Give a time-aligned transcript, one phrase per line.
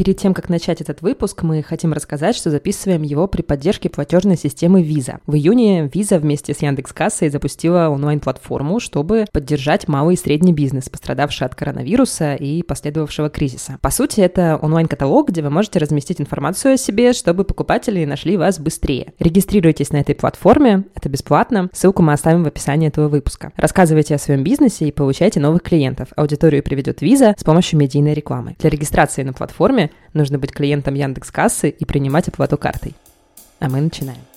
[0.00, 4.38] Перед тем, как начать этот выпуск, мы хотим рассказать, что записываем его при поддержке платежной
[4.38, 5.18] системы Visa.
[5.26, 11.46] В июне Visa вместе с Яндекс.Кассой запустила онлайн-платформу, чтобы поддержать малый и средний бизнес, пострадавший
[11.46, 13.76] от коронавируса и последовавшего кризиса.
[13.82, 18.58] По сути, это онлайн-каталог, где вы можете разместить информацию о себе, чтобы покупатели нашли вас
[18.58, 19.12] быстрее.
[19.18, 21.68] Регистрируйтесь на этой платформе, это бесплатно.
[21.74, 23.52] Ссылку мы оставим в описании этого выпуска.
[23.54, 26.08] Рассказывайте о своем бизнесе и получайте новых клиентов.
[26.16, 28.56] Аудиторию приведет Visa с помощью медийной рекламы.
[28.60, 32.94] Для регистрации на платформе нужно быть клиентом Яндекс Кассы и принимать оплату картой.
[33.58, 34.29] А мы начинаем.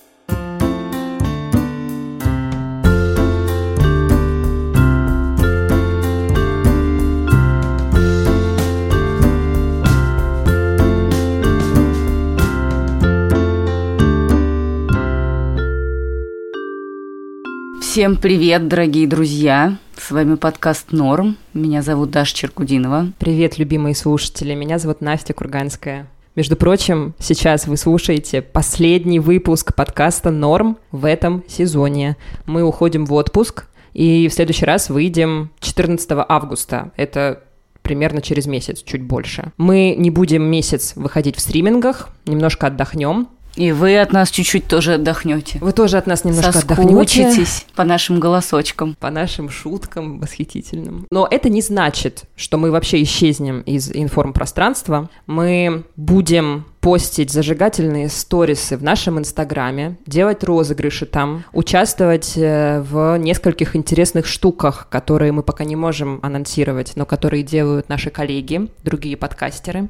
[17.94, 19.78] Всем привет, дорогие друзья!
[19.96, 21.36] С вами подкаст «Норм».
[21.54, 23.12] Меня зовут Даша Черкудинова.
[23.20, 24.52] Привет, любимые слушатели.
[24.52, 26.08] Меня зовут Настя Курганская.
[26.34, 32.16] Между прочим, сейчас вы слушаете последний выпуск подкаста «Норм» в этом сезоне.
[32.46, 36.90] Мы уходим в отпуск, и в следующий раз выйдем 14 августа.
[36.96, 37.44] Это
[37.82, 39.52] примерно через месяц, чуть больше.
[39.56, 44.94] Мы не будем месяц выходить в стримингах, немножко отдохнем, и вы от нас чуть-чуть тоже
[44.94, 45.58] отдохнете.
[45.60, 47.46] Вы тоже от нас немножко отдохнете.
[47.74, 48.96] по нашим голосочкам.
[48.98, 51.06] По нашим шуткам восхитительным.
[51.10, 55.08] Но это не значит, что мы вообще исчезнем из информпространства.
[55.26, 63.74] Мы будем постить зажигательные сторисы в нашем инстаграме, делать розыгрыши там, участвовать э, в нескольких
[63.74, 69.88] интересных штуках, которые мы пока не можем анонсировать, но которые делают наши коллеги, другие подкастеры.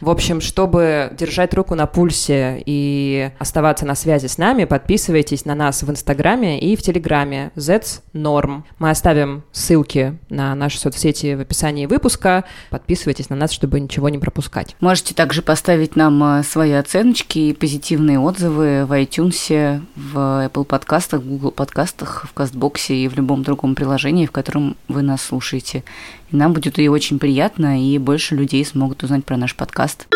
[0.00, 5.54] В общем, чтобы держать руку на пульсе и оставаться на связи с нами, подписывайтесь на
[5.54, 8.62] нас в Инстаграме и в Телеграме Zets Norm.
[8.78, 12.44] Мы оставим ссылки на наши соцсети в описании выпуска.
[12.70, 14.74] Подписывайтесь на нас, чтобы ничего не пропускать.
[14.80, 21.50] Можете также поставить нам свои оценочки и позитивные отзывы в iTunes, в Apple подкастах, Google
[21.50, 25.84] подкастах, в Кастбоксе и в любом другом приложении, в котором вы нас слушаете.
[26.30, 30.06] И нам будет и очень приятно, и больше людей смогут узнать про наш подкаст.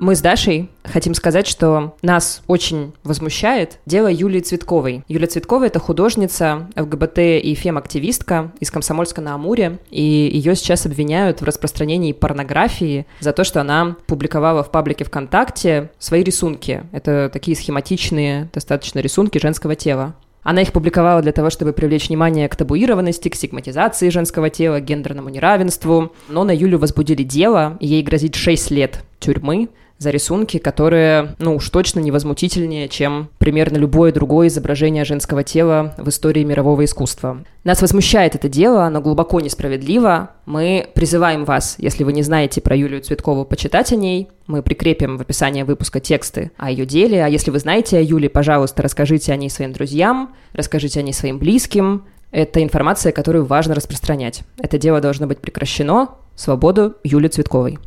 [0.00, 5.02] Мы с Дашей хотим сказать, что нас очень возмущает дело Юлии Цветковой.
[5.08, 11.40] Юлия Цветкова— это художница, ЛГБТ и фем-активистка из Комсомольска на Амуре, и ее сейчас обвиняют
[11.40, 16.84] в распространении порнографии за то, что она публиковала в паблике ВКонтакте свои рисунки.
[16.92, 20.14] Это такие схематичные достаточно рисунки женского тела.
[20.44, 24.84] Она их публиковала для того, чтобы привлечь внимание к табуированности, к стигматизации женского тела, к
[24.84, 26.12] гендерному неравенству.
[26.28, 31.56] Но на Юлю возбудили дело, и ей грозит 6 лет тюрьмы за рисунки, которые, ну
[31.56, 37.44] уж точно невозмутительнее, чем примерно любое другое изображение женского тела в истории мирового искусства.
[37.64, 40.30] Нас возмущает это дело, оно глубоко несправедливо.
[40.46, 44.28] Мы призываем вас, если вы не знаете про Юлию Цветкову, почитать о ней.
[44.46, 47.24] Мы прикрепим в описании выпуска тексты о ее деле.
[47.24, 51.12] А если вы знаете о Юле, пожалуйста, расскажите о ней своим друзьям, расскажите о ней
[51.12, 52.04] своим близким.
[52.30, 54.42] Это информация, которую важно распространять.
[54.58, 56.08] Это дело должно быть прекращено.
[56.36, 57.78] Свободу Юлии Цветковой.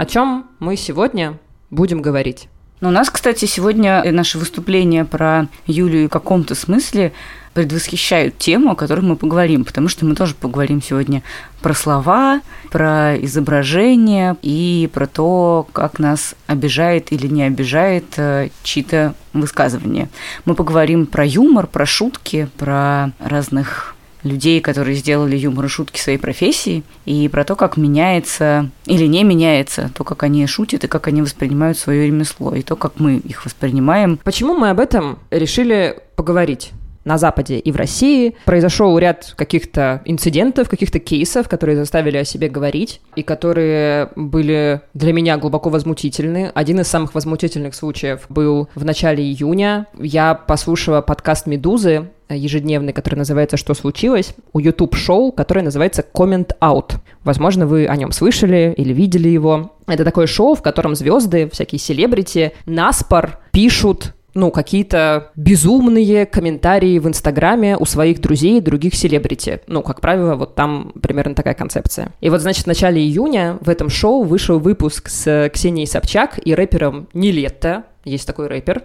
[0.00, 1.38] О чем мы сегодня
[1.68, 2.48] будем говорить?
[2.80, 7.12] Но ну, у нас, кстати, сегодня наше выступление про Юлию в каком-то смысле
[7.52, 11.22] предвосхищают тему, о которой мы поговорим, потому что мы тоже поговорим сегодня
[11.60, 12.40] про слова,
[12.70, 20.08] про изображение и про то, как нас обижает или не обижает э, чьи-то высказывания.
[20.46, 26.18] Мы поговорим про юмор, про шутки, про разных людей, которые сделали юмор и шутки своей
[26.18, 31.06] профессии, и про то, как меняется или не меняется то, как они шутят и как
[31.06, 34.18] они воспринимают свое ремесло, и то, как мы их воспринимаем.
[34.22, 36.72] Почему мы об этом решили поговорить?
[37.04, 38.34] На Западе и в России.
[38.44, 45.12] Произошел ряд каких-то инцидентов, каких-то кейсов, которые заставили о себе говорить и которые были для
[45.12, 46.50] меня глубоко возмутительны.
[46.54, 49.86] Один из самых возмутительных случаев был в начале июня.
[49.98, 56.94] Я послушала подкаст «Медузы», ежедневный, который называется «Что случилось?», у YouTube-шоу, которое называется «Comment Out».
[57.24, 59.72] Возможно, вы о нем слышали или видели его.
[59.86, 67.08] Это такое шоу, в котором звезды, всякие селебрити, наспор пишут ну, какие-то безумные комментарии в
[67.08, 69.60] Инстаграме у своих друзей и других селебрити.
[69.66, 72.12] Ну, как правило, вот там примерно такая концепция.
[72.20, 76.54] И вот, значит, в начале июня в этом шоу вышел выпуск с Ксенией Собчак и
[76.54, 77.84] рэпером Нилетто.
[78.04, 78.84] Есть такой рэпер.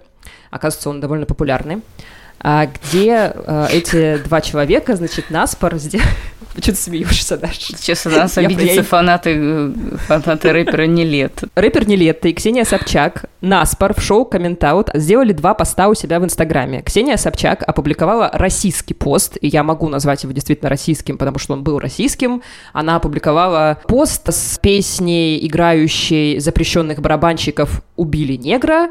[0.51, 1.81] Оказывается, он довольно популярный.
[2.39, 6.07] А где э, эти два человека, значит, наспор сделали
[6.56, 7.78] Почему ты смеешься, Даша?
[7.78, 9.74] Сейчас у нас обидятся фанаты,
[10.07, 11.44] фанаты рэпера не лет.
[11.54, 16.19] Рэпер не лет и Ксения Собчак наспор в шоу «Комментаут» сделали два поста у себя
[16.19, 16.81] в Инстаграме.
[16.81, 21.63] Ксения Собчак опубликовала российский пост, и я могу назвать его действительно российским, потому что он
[21.63, 22.42] был российским.
[22.72, 28.90] Она опубликовала пост с песней, играющей запрещенных барабанщиков «Убили негра»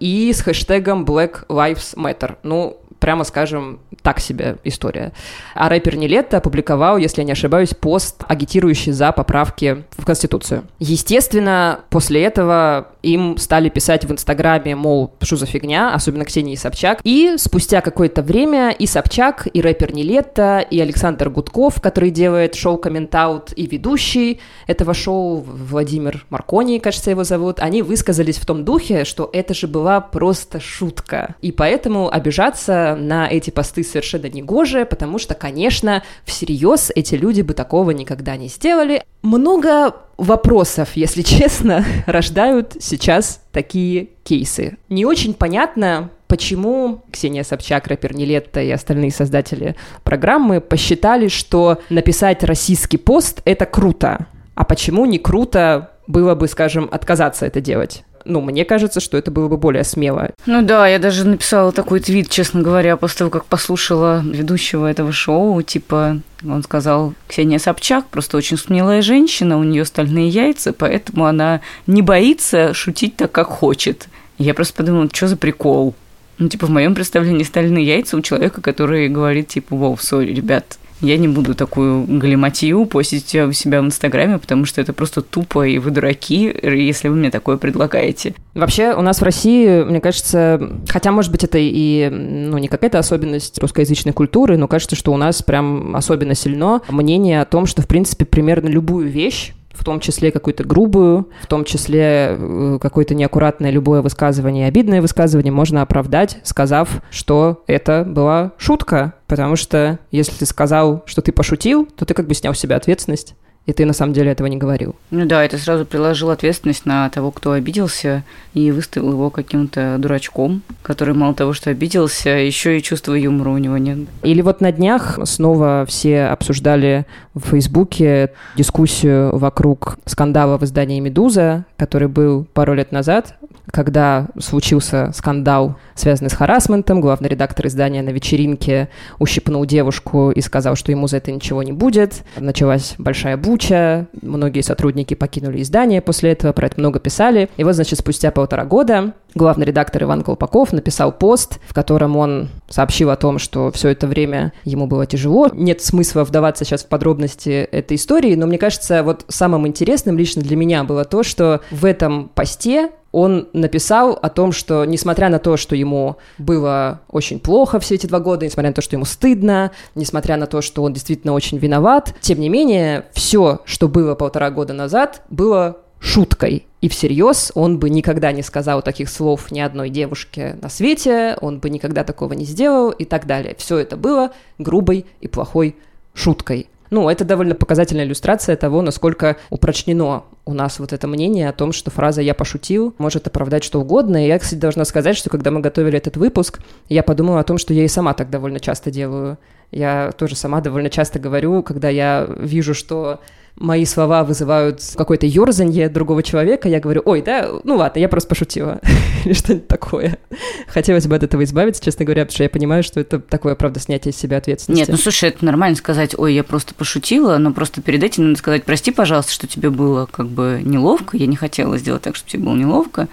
[0.00, 2.36] и с хэштегом «Black Lives Matter».
[2.42, 5.12] Ну, прямо скажем, так себе история.
[5.54, 10.64] А рэпер Нелетто опубликовал, если я не ошибаюсь, пост, агитирующий за поправки в Конституцию.
[10.78, 17.00] Естественно, после этого им стали писать в Инстаграме, мол, что за фигня, особенно Ксении Собчак.
[17.04, 22.78] И спустя какое-то время и Собчак, и рэпер Нелетто, и Александр Гудков, который делает шоу
[22.78, 29.04] «Комментаут», и ведущий этого шоу, Владимир Маркони, кажется, его зовут, они высказались в том духе,
[29.04, 31.34] что это же была просто шутка.
[31.42, 37.54] И поэтому обижаться на эти посты совершенно негоже, потому что, конечно, всерьез эти люди бы
[37.54, 39.02] такого никогда не сделали.
[39.24, 44.76] Много вопросов, если честно, рождают сейчас такие кейсы.
[44.90, 52.44] Не очень понятно, почему Ксения Собчак, рэпер Нелетто и остальные создатели программы посчитали, что написать
[52.44, 54.26] российский пост— это круто.
[54.54, 58.04] А почему не круто было бы, скажем, отказаться это делать?
[58.24, 60.30] Ну, мне кажется, что это было бы более смело.
[60.46, 65.12] Ну да, я даже написала такой твит, честно говоря, после того, как послушала ведущего этого
[65.12, 71.26] шоу, типа, он сказал, Ксения Собчак просто очень смелая женщина, у нее стальные яйца, поэтому
[71.26, 74.08] она не боится шутить так, как хочет.
[74.38, 75.94] Я просто подумала, что за прикол?
[76.38, 80.78] Ну, типа, в моем представлении стальные яйца у человека, который говорит, типа, вау, сори, ребят,
[81.04, 85.66] я не буду такую галиматью постить у себя в Инстаграме, потому что это просто тупо,
[85.66, 88.34] и вы дураки, если вы мне такое предлагаете.
[88.54, 92.98] Вообще, у нас в России, мне кажется, хотя, может быть, это и ну, не какая-то
[92.98, 97.82] особенность русскоязычной культуры, но кажется, что у нас прям особенно сильно мнение о том, что,
[97.82, 103.14] в принципе, примерно любую вещь в том числе какую-то грубую, в том числе э, какое-то
[103.14, 109.14] неаккуратное любое высказывание, обидное высказывание можно оправдать, сказав, что это была шутка.
[109.26, 112.76] Потому что если ты сказал, что ты пошутил, то ты как бы снял с себя
[112.76, 113.34] ответственность
[113.66, 114.94] и ты на самом деле этого не говорил.
[115.10, 120.62] Ну да, это сразу приложил ответственность на того, кто обиделся, и выставил его каким-то дурачком,
[120.82, 123.98] который мало того, что обиделся, еще и чувства юмора у него нет.
[124.22, 131.64] Или вот на днях снова все обсуждали в Фейсбуке дискуссию вокруг скандала в издании «Медуза»,
[131.76, 133.34] который был пару лет назад,
[133.70, 138.88] когда случился скандал, связанный с харасментом, главный редактор издания на вечеринке
[139.18, 142.22] ущипнул девушку и сказал, что ему за это ничего не будет.
[142.36, 147.48] Началась большая буча, многие сотрудники покинули издание после этого, про это много писали.
[147.56, 152.50] И вот, значит, спустя полтора года главный редактор Иван Колпаков написал пост, в котором он
[152.68, 155.48] сообщил о том, что все это время ему было тяжело.
[155.52, 160.42] Нет смысла вдаваться сейчас в подробности этой истории, но мне кажется, вот самым интересным лично
[160.42, 165.38] для меня было то, что в этом посте он написал о том, что несмотря на
[165.38, 169.04] то, что ему было очень плохо все эти два года, несмотря на то, что ему
[169.04, 174.16] стыдно, несмотря на то, что он действительно очень виноват, тем не менее, все, что было
[174.16, 176.66] полтора года назад, было шуткой.
[176.82, 181.58] И всерьез он бы никогда не сказал таких слов ни одной девушке на свете, он
[181.58, 183.54] бы никогда такого не сделал и так далее.
[183.58, 185.76] Все это было грубой и плохой
[186.12, 186.68] шуткой.
[186.90, 191.72] Ну, это довольно показательная иллюстрация того, насколько упрочнено у нас вот это мнение о том,
[191.72, 194.22] что фраза «я пошутил» может оправдать что угодно.
[194.22, 196.60] И я, кстати, должна сказать, что когда мы готовили этот выпуск,
[196.90, 199.38] я подумала о том, что я и сама так довольно часто делаю.
[199.70, 203.20] Я тоже сама довольно часто говорю, когда я вижу, что
[203.56, 208.28] мои слова вызывают какое-то ерзанье другого человека, я говорю, ой, да, ну ладно, я просто
[208.28, 208.80] пошутила.
[209.24, 210.18] Или что-нибудь такое.
[210.66, 213.80] Хотелось бы от этого избавиться, честно говоря, потому что я понимаю, что это такое, правда,
[213.80, 214.80] снятие с себя ответственности.
[214.80, 218.38] Нет, ну слушай, это нормально сказать, ой, я просто пошутила, но просто перед этим надо
[218.38, 222.30] сказать, прости, пожалуйста, что тебе было как бы неловко, я не хотела сделать так, чтобы
[222.30, 223.08] тебе было неловко.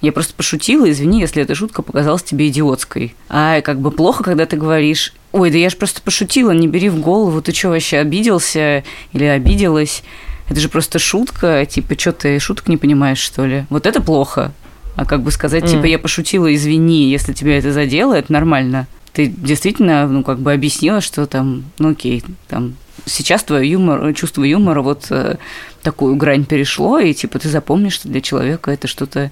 [0.00, 3.14] Я просто пошутила, извини, если эта шутка показалась тебе идиотской.
[3.28, 6.88] А как бы плохо, когда ты говоришь, ой, да я же просто пошутила, не бери
[6.88, 10.02] в голову, ты что, вообще обиделся или обиделась?
[10.48, 13.64] Это же просто шутка, типа, что ты шуток не понимаешь, что ли?
[13.70, 14.52] Вот это плохо.
[14.96, 15.70] А как бы сказать, mm.
[15.70, 18.86] типа, я пошутила, извини, если тебя это задело, это нормально.
[19.12, 22.74] Ты действительно, ну, как бы объяснила, что там, ну, окей, там,
[23.06, 25.36] сейчас твое юмор, чувство юмора вот э,
[25.82, 29.30] такую грань перешло, и, типа, ты запомнишь, что для человека это что-то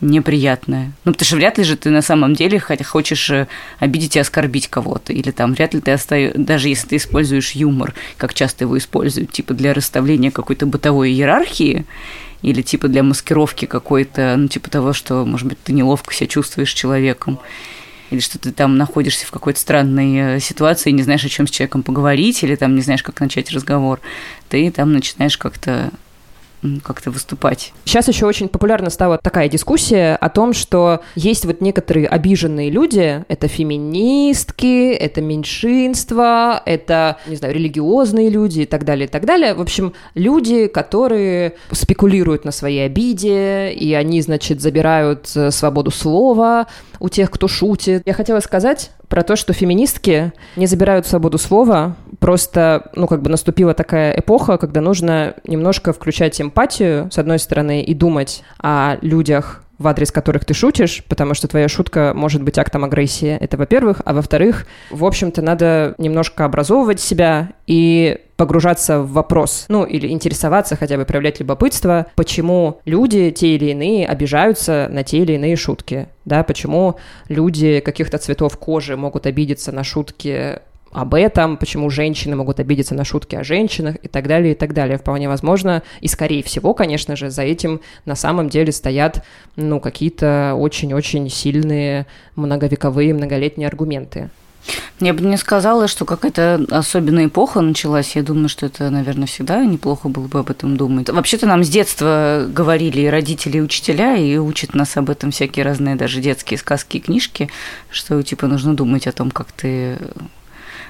[0.00, 0.92] неприятное.
[1.04, 3.46] Ну, потому что вряд ли же ты на самом деле хотя хочешь э,
[3.78, 5.12] обидеть и оскорбить кого-то.
[5.12, 9.32] Или там вряд ли ты остаешь, даже если ты используешь юмор, как часто его используют,
[9.32, 11.86] типа для расставления какой-то бытовой иерархии,
[12.42, 16.72] или типа для маскировки какой-то, ну, типа того, что, может быть, ты неловко себя чувствуешь
[16.72, 17.38] человеком.
[18.10, 21.50] или что ты там находишься в какой-то странной э, ситуации не знаешь, о чем с
[21.50, 24.00] человеком поговорить, или там не знаешь, как начать разговор,
[24.48, 25.90] ты там начинаешь как-то
[26.84, 27.72] как-то выступать.
[27.84, 33.24] Сейчас еще очень популярна стала такая дискуссия о том, что есть вот некоторые обиженные люди,
[33.28, 39.54] это феминистки, это меньшинство, это, не знаю, религиозные люди и так далее, и так далее.
[39.54, 46.66] В общем, люди, которые спекулируют на своей обиде, и они, значит, забирают э, свободу слова
[47.00, 48.02] у тех, кто шутит.
[48.06, 53.30] Я хотела сказать про то, что феминистки не забирают свободу слова, просто, ну, как бы
[53.30, 59.62] наступила такая эпоха, когда нужно немножко включать эмпатию, с одной стороны, и думать о людях,
[59.78, 63.36] в адрес которых ты шутишь, потому что твоя шутка может быть актом агрессии.
[63.38, 64.00] Это во-первых.
[64.04, 70.76] А во-вторых, в общем-то, надо немножко образовывать себя и погружаться в вопрос, ну, или интересоваться,
[70.76, 76.08] хотя бы проявлять любопытство, почему люди, те или иные, обижаются на те или иные шутки,
[76.24, 76.96] да, почему
[77.28, 80.60] люди каких-то цветов кожи могут обидеться на шутки
[80.92, 84.72] об этом, почему женщины могут обидеться на шутки о женщинах и так далее, и так
[84.72, 84.96] далее.
[84.96, 89.22] Вполне возможно, и скорее всего, конечно же, за этим на самом деле стоят,
[89.56, 94.30] ну, какие-то очень-очень сильные многовековые, многолетние аргументы.
[95.00, 98.16] Я бы не сказала, что какая-то особенная эпоха началась.
[98.16, 101.10] Я думаю, что это, наверное, всегда неплохо было бы об этом думать.
[101.10, 105.64] Вообще-то нам с детства говорили и родители, и учителя, и учат нас об этом всякие
[105.64, 107.50] разные даже детские сказки и книжки,
[107.90, 109.98] что типа нужно думать о том, как ты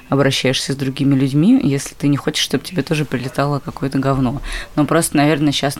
[0.09, 4.40] обращаешься с другими людьми, если ты не хочешь, чтобы тебе тоже прилетало какое-то говно.
[4.76, 5.76] Но просто, наверное, сейчас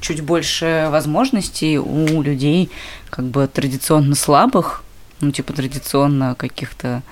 [0.00, 2.70] чуть больше возможностей у людей
[3.08, 4.82] как бы традиционно слабых,
[5.20, 7.02] ну, типа традиционно каких-то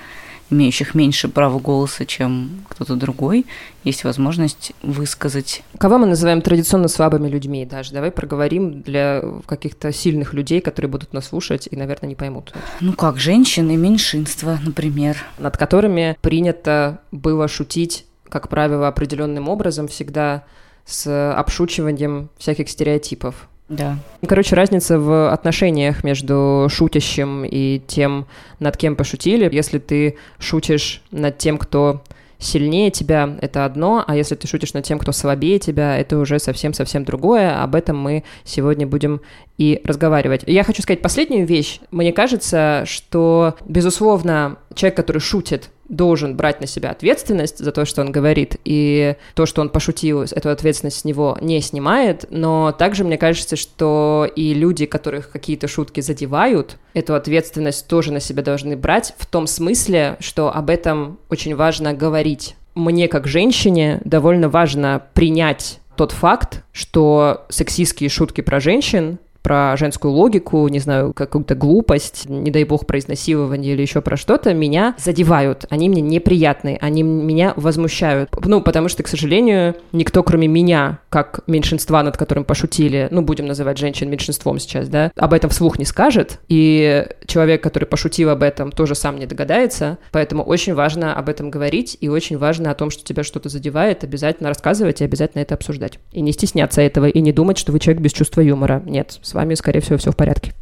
[0.51, 3.47] имеющих меньше права голоса, чем кто-то другой,
[3.85, 5.63] есть возможность высказать.
[5.79, 7.93] Кого мы называем традиционно слабыми людьми даже?
[7.93, 12.53] Давай проговорим для каких-то сильных людей, которые будут нас слушать и, наверное, не поймут.
[12.81, 15.17] Ну как, женщины, меньшинства, например.
[15.39, 20.45] Над которыми принято было шутить, как правило, определенным образом всегда
[20.85, 23.49] с обшучиванием всяких стереотипов.
[23.69, 23.99] Да.
[24.27, 28.27] Короче, разница в отношениях между шутящим и тем,
[28.61, 29.49] над кем пошутили.
[29.55, 32.03] Если ты шутишь над тем, кто
[32.39, 36.39] сильнее тебя, это одно, а если ты шутишь над тем, кто слабее тебя, это уже
[36.39, 37.63] совсем-совсем другое.
[37.63, 39.21] Об этом мы сегодня будем
[39.59, 40.45] и разговаривать.
[40.47, 41.81] Я хочу сказать последнюю вещь.
[41.91, 48.03] Мне кажется, что, безусловно, человек, который шутит, должен брать на себя ответственность за то, что
[48.03, 53.05] он говорит, и то, что он пошутил, эту ответственность с него не снимает, но также
[53.05, 58.77] мне кажется, что и люди, которых какие-то шутки задевают, эту ответственность тоже на себя должны
[58.77, 62.57] брать в том смысле, что об этом очень важно говорить.
[62.75, 70.13] Мне, как женщине, довольно важно принять тот факт, что сексистские шутки про женщин про женскую
[70.13, 74.95] логику, не знаю, какую-то глупость, не дай бог про изнасилование или еще про что-то, меня
[74.99, 75.65] задевают.
[75.71, 78.31] Они мне неприятны, они меня возмущают.
[78.45, 83.47] Ну, потому что, к сожалению, никто, кроме меня, как меньшинства, над которым пошутили, ну, будем
[83.47, 86.41] называть женщин меньшинством сейчас, да, об этом вслух не скажет.
[86.49, 89.99] И человек, который пошутил об этом, тоже сам не догадается.
[90.13, 94.05] Поэтому очень важно об этом говорить, и очень важно о том, что тебя что-то задевает,
[94.05, 95.99] обязательно рассказывать и обязательно это обсуждать.
[96.13, 98.83] И не стесняться этого, и не думать, что вы человек без чувства юмора.
[98.85, 100.53] Нет, с вами, скорее всего, все в порядке.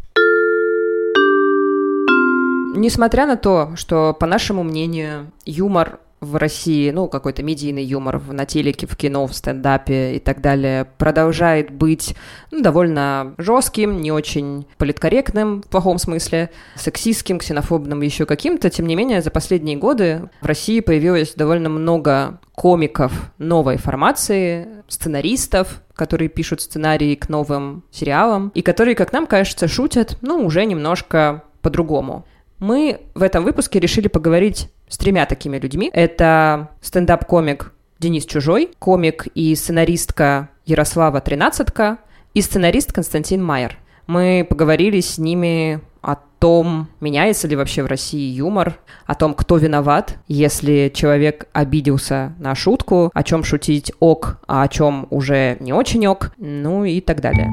[2.75, 8.47] Несмотря на то, что, по нашему мнению, юмор в России, ну, какой-то медийный юмор на
[8.47, 12.15] телеке, в кино, в стендапе и так далее, продолжает быть
[12.51, 18.71] ну, довольно жестким, не очень политкорректным в плохом смысле, сексистским, ксенофобным, еще каким-то.
[18.71, 25.83] Тем не менее, за последние годы в России появилось довольно много комиков новой формации, сценаристов,
[25.95, 31.43] которые пишут сценарии к новым сериалам, и которые, как нам кажется, шутят, ну, уже немножко
[31.61, 32.25] по-другому.
[32.59, 35.91] Мы в этом выпуске решили поговорить с тремя такими людьми.
[35.93, 41.99] Это стендап-комик Денис Чужой, комик и сценаристка Ярослава Тринадцатка
[42.35, 43.79] и сценарист Константин Майер.
[44.07, 49.57] Мы поговорили с ними о том, меняется ли вообще в России юмор, о том, кто
[49.57, 55.73] виноват, если человек обиделся на шутку, о чем шутить ок, а о чем уже не
[55.73, 57.51] очень ок, ну и так далее.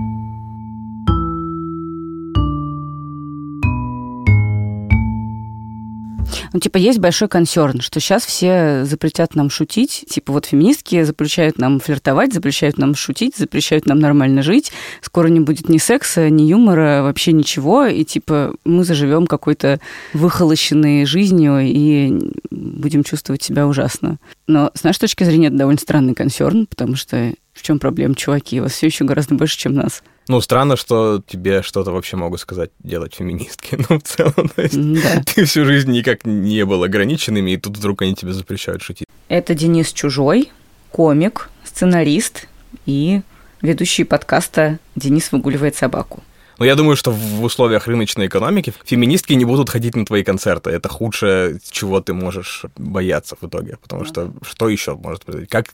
[6.53, 10.05] Ну, типа, есть большой консерн, что сейчас все запретят нам шутить.
[10.07, 14.71] Типа, вот феминистки запрещают нам флиртовать, запрещают нам шутить, запрещают нам нормально жить.
[15.01, 17.85] Скоро не будет ни секса, ни юмора, вообще ничего.
[17.85, 19.79] И, типа, мы заживем какой-то
[20.13, 22.13] выхолощенной жизнью и
[22.51, 24.19] будем чувствовать себя ужасно.
[24.45, 28.59] Но с нашей точки зрения это довольно странный консерн, потому что в чем проблема, чуваки?
[28.59, 30.03] Вас все еще гораздо больше, чем нас.
[30.27, 33.77] Ну, странно, что тебе что-то вообще могут сказать делать феминистки.
[33.89, 35.21] Ну, в целом, то есть, Да.
[35.25, 39.05] ты всю жизнь никак не был ограниченными, и тут вдруг они тебе запрещают шутить.
[39.27, 40.51] Это Денис Чужой,
[40.91, 42.47] комик, сценарист
[42.85, 43.21] и
[43.61, 46.23] ведущий подкаста «Денис выгуливает собаку».
[46.59, 50.69] Но я думаю, что в условиях рыночной экономики феминистки не будут ходить на твои концерты.
[50.69, 53.77] Это худшее, чего ты можешь бояться в итоге.
[53.81, 55.47] Потому что что еще может произойти?
[55.49, 55.65] Как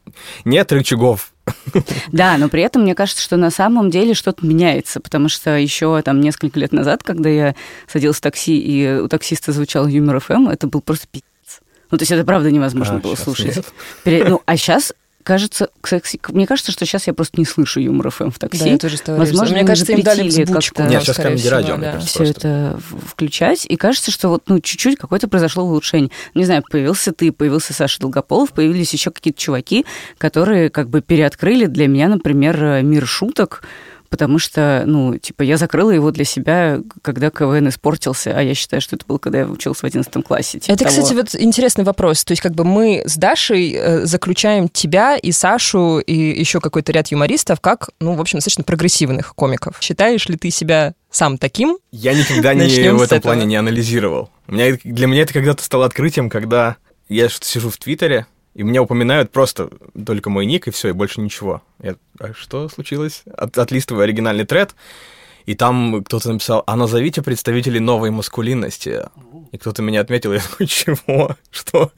[0.46, 1.32] нет рычагов
[2.12, 6.02] Да, но при этом мне кажется, что на самом деле что-то меняется, потому что еще
[6.04, 7.56] там несколько лет назад, когда я
[7.88, 11.26] садилась в такси, и у таксиста звучал юмор ФМ, это был просто пиздец.
[11.92, 13.56] Ну, то есть это правда невозможно А, было слушать.
[14.06, 14.30] нет.
[14.30, 14.94] Ну, а сейчас
[15.30, 18.64] кажется, кстати, мне кажется, что сейчас я просто не слышу юмор ФМ в такси.
[18.64, 19.58] Да, я тоже стала Возможно.
[19.58, 20.78] Мне кажется, им дали взбучку.
[20.78, 21.92] как-то- Нет, сейчас Radio, мне да.
[21.94, 22.10] кажется.
[22.10, 22.48] все просто.
[22.48, 23.68] это включать.
[23.70, 26.10] И кажется, что вот ну, чуть-чуть какое-то произошло улучшение.
[26.34, 29.86] Не знаю, появился ты, появился Саша Долгополов, появились еще какие-то чуваки,
[30.18, 33.62] которые как бы переоткрыли для меня, например, э, мир шуток,
[34.10, 38.82] потому что, ну, типа, я закрыла его для себя, когда КВН испортился, а я считаю,
[38.82, 40.60] что это было, когда я училась в 11 классе.
[40.60, 40.96] типа Это, того.
[40.96, 42.24] кстати, вот интересный вопрос.
[42.24, 46.92] То есть, как бы мы с Дашей э, заключаем тебя и Сашу и еще какой-то
[46.92, 49.78] ряд юмористов как, ну, в общем, достаточно прогрессивных комиков.
[49.82, 51.78] Считаешь ли ты себя сам таким?
[51.92, 53.20] Я никогда не в этом этого.
[53.20, 54.30] плане не анализировал.
[54.48, 58.26] У меня, для меня это когда-то стало открытием, когда я что-то сижу в Твиттере,
[58.56, 59.70] и меня упоминают просто
[60.06, 61.62] только мой ник, и все, и больше ничего.
[61.82, 63.24] Я, а что случилось?
[63.36, 64.76] От, отлистываю оригинальный тред,
[65.46, 69.04] и там кто-то написал, а назовите представителей новой маскулинности.
[69.52, 71.36] И кто-то меня отметил, я такой, чего?
[71.50, 71.92] Что?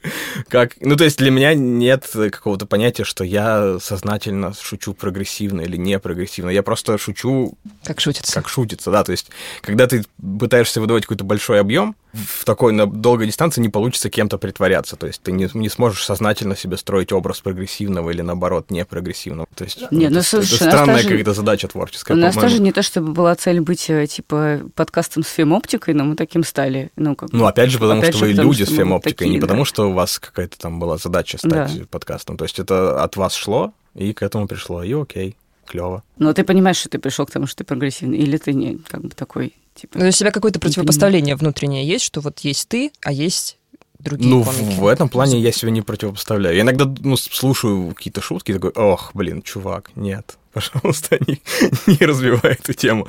[0.48, 0.72] Как?
[0.80, 5.98] Ну, то есть для меня нет какого-то понятия, что я сознательно шучу прогрессивно или не
[5.98, 6.48] прогрессивно.
[6.48, 8.32] Я просто шучу Как шутится?
[8.32, 9.30] как шутится, да, то есть,
[9.60, 10.04] когда ты
[10.38, 15.06] пытаешься выдавать какой-то большой объем, в такой на долгой дистанции не получится кем-то притворяться, то
[15.06, 19.48] есть ты не, не сможешь сознательно себе строить образ прогрессивного или, наоборот, не прогрессивного.
[19.54, 22.72] То есть Не, это, ну, слушай, это странная какая-то задача творческая, У нас тоже не
[22.72, 26.90] то, чтобы была цель быть, э, типа, подкастом с фемоптикой, но мы таким стали.
[26.96, 27.32] Ну, как.
[27.32, 29.38] Ну, опять же, потому Опять что же, вы потому люди что с фемоптикой, такие, не
[29.40, 29.46] да.
[29.46, 31.86] потому что у вас какая-то там была задача стать Да.
[31.90, 32.36] подкастом.
[32.36, 36.02] То есть это от вас шло, и к этому пришло, и окей, клево.
[36.18, 39.00] Но ты понимаешь, что ты пришел к тому, что ты прогрессивный, или ты не как
[39.02, 39.98] бы такой, типа...
[39.98, 43.58] Ну, у тебя какое-то противопоставление внутреннее есть, что вот есть ты, а есть
[43.98, 44.78] другие Ну, комики.
[44.78, 46.56] в, этом плане я себя не противопоставляю.
[46.56, 51.40] Я иногда ну, слушаю какие-то шутки и такой, ох, блин, чувак, нет, пожалуйста, не,
[51.86, 53.06] не развивай эту тему.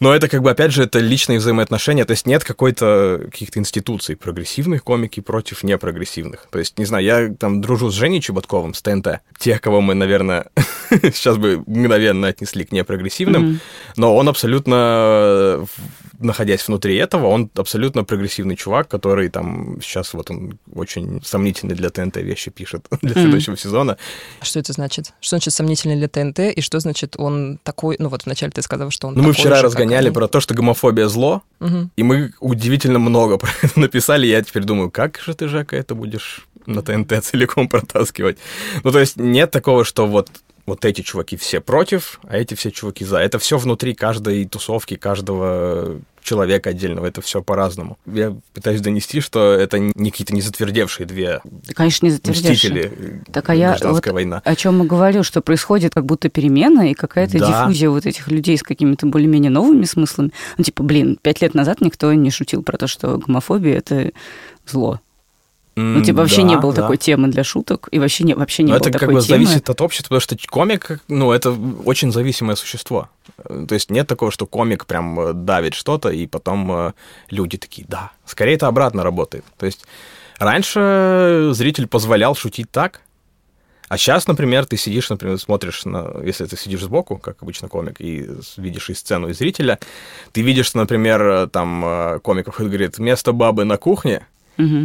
[0.00, 4.14] Но это как бы, опять же, это личные взаимоотношения, то есть нет какой-то каких-то институций
[4.14, 6.46] прогрессивных комики против непрогрессивных.
[6.50, 9.94] То есть, не знаю, я там дружу с Женей Чеботковым, с ТНТ, тех, кого мы,
[9.94, 10.46] наверное,
[10.90, 13.60] сейчас бы мгновенно отнесли к непрогрессивным, Мгм.
[13.96, 15.66] но он абсолютно,
[16.20, 21.90] находясь внутри этого, он абсолютно прогрессивный чувак, который там сейчас вот он очень сомнительный для
[21.90, 23.20] ТНТ вещи пишет для Мгм.
[23.22, 23.96] следующего сезона.
[24.42, 25.12] Что это значит?
[25.20, 27.96] Что значит сомнительный для ТНТ, и что значит он такой...
[27.98, 30.14] Ну, вот вначале ты сказала, что он Ну, мы вчера же, как разгоняли они.
[30.14, 31.90] про то, что гомофобия зло, Мгм.
[31.96, 34.26] и мы удивительно много про это написали.
[34.26, 38.38] Я теперь думаю, как же ты, Жека, это будешь на ТНТ целиком протаскивать?
[38.84, 40.30] Ну, то есть нет такого, что вот
[40.66, 43.16] вот эти чуваки все против, а эти все чуваки за.
[43.20, 47.06] Это все внутри каждой тусовки, каждого человека отдельного.
[47.06, 47.98] Это все по-разному.
[48.06, 51.40] Я пытаюсь донести, что это не какие-то не затвердевшие две
[51.74, 52.42] конечно, не затвердишь.
[52.42, 53.22] мстители.
[53.32, 54.42] Так, а я Гражданская вот война.
[54.44, 57.46] О чем мы говорил, что происходит как будто перемена и какая-то Да.
[57.66, 60.30] диффузия вот этих людей с какими-то более-менее новыми смыслами.
[60.56, 64.12] Ну, типа, блин, пять лет назад никто не шутил про то, что гомофобия это
[64.66, 65.00] зло.
[65.78, 68.78] Ну, типа, вообще не было такой темы для шуток, и вообще не, вообще не Но
[68.78, 69.44] было это как такой бы темы.
[69.44, 71.52] зависит от общества, потому что комик, ну, это
[71.84, 73.08] очень зависимое существо.
[73.46, 76.92] То есть нет такого, что комик прям э, давит что-то, и потом э,
[77.30, 78.10] люди такие, да.
[78.26, 79.44] Скорее это обратно работает.
[79.56, 79.84] То есть
[80.38, 83.02] раньше зритель позволял шутить так,
[83.88, 88.00] а сейчас, например, ты сидишь, например, смотришь, на, если ты сидишь сбоку, как обычно комик,
[88.00, 89.78] и видишь и сцену, и зрителя,
[90.32, 94.26] ты видишь, например, э, там комик выходит и говорит, место бабы на кухне,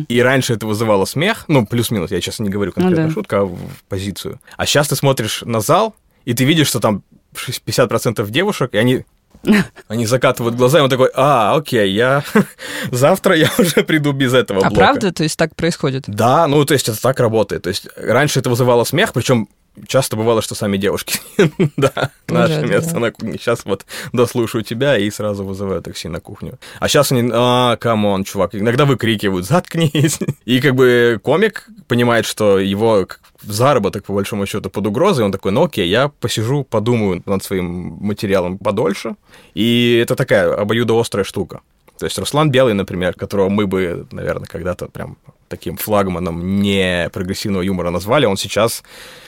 [0.07, 3.13] И раньше это вызывало смех, ну, плюс-минус, я сейчас не говорю конкретно Ну да.
[3.13, 3.57] шутка, а в
[3.89, 4.39] позицию.
[4.57, 9.05] А сейчас ты смотришь на зал, и ты видишь, что там 50% девушек, и они,
[9.87, 12.23] они закатывают глаза, и он такой, а, окей, я
[12.91, 14.75] завтра я уже приду без этого А блока.
[14.75, 15.11] правда?
[15.11, 16.03] То есть так происходит?
[16.07, 17.63] Да, ну, то есть это так работает.
[17.63, 19.49] То есть раньше это вызывало смех, причем
[19.87, 21.19] часто бывало, что сами девушки,
[21.77, 22.99] да, наше да, место да.
[22.99, 23.37] на кухне.
[23.37, 26.59] Сейчас вот дослушаю тебя и сразу вызываю такси на кухню.
[26.79, 30.19] А сейчас они, а, come on, чувак, иногда выкрикивают, заткнись.
[30.45, 33.07] И как бы комик понимает, что его
[33.41, 37.97] заработок, по большому счету, под угрозой, он такой, ну окей, я посижу, подумаю над своим
[37.99, 39.15] материалом подольше.
[39.53, 41.61] И это такая обоюдоострая штука.
[41.97, 45.17] То есть Руслан Белый, например, которого мы бы, наверное, когда-то прям
[45.57, 48.83] таким флагманом не прогрессивного юмора назвали, он сейчас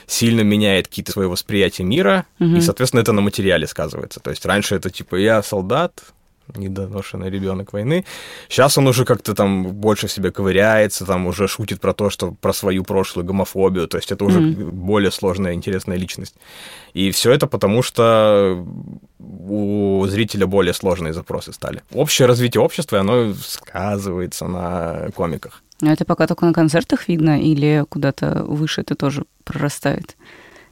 [0.06, 2.56] сильно меняет какие-то свое восприятие мира, Мгм.
[2.56, 4.18] и, соответственно, это на материале сказывается.
[4.20, 5.92] То есть раньше это типа я солдат,
[6.56, 8.04] недоношенный ребенок войны.
[8.48, 12.30] Сейчас он уже как-то там больше в себя ковыряется, там уже шутит про то, что
[12.40, 13.88] про свою прошлую гомофобию.
[13.88, 14.70] То есть это уже Мгм.
[14.70, 16.34] более сложная, интересная личность.
[16.94, 18.64] И все это потому, что
[19.18, 21.82] у зрителя более сложные запросы стали.
[21.92, 25.62] Общее развитие общества, оно сказывается на комиках.
[25.82, 30.16] А это пока только на концертах видно или куда-то выше это тоже прорастает?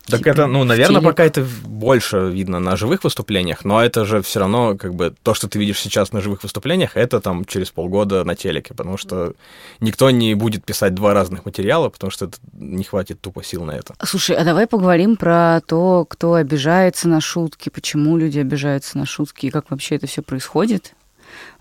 [0.06, 1.12] Так Типа это, ну, наверное, телек?
[1.12, 5.32] пока это больше видно на живых выступлениях, но это же все равно, как бы, то,
[5.32, 9.32] что ты видишь сейчас на живых выступлениях, это там через полгода на телеке, потому что
[9.80, 13.72] никто не будет писать два разных материала, потому что это не хватит тупо сил на
[13.72, 13.94] это.
[14.04, 19.46] Слушай, а давай поговорим про то, кто обижается на шутки, почему люди обижаются на шутки
[19.46, 20.92] и как вообще это все происходит.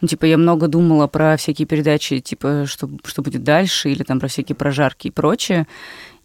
[0.01, 4.19] Ну, типа, я много думала про всякие передачи, типа, что, что будет дальше, или там
[4.19, 5.67] про всякие прожарки и прочее.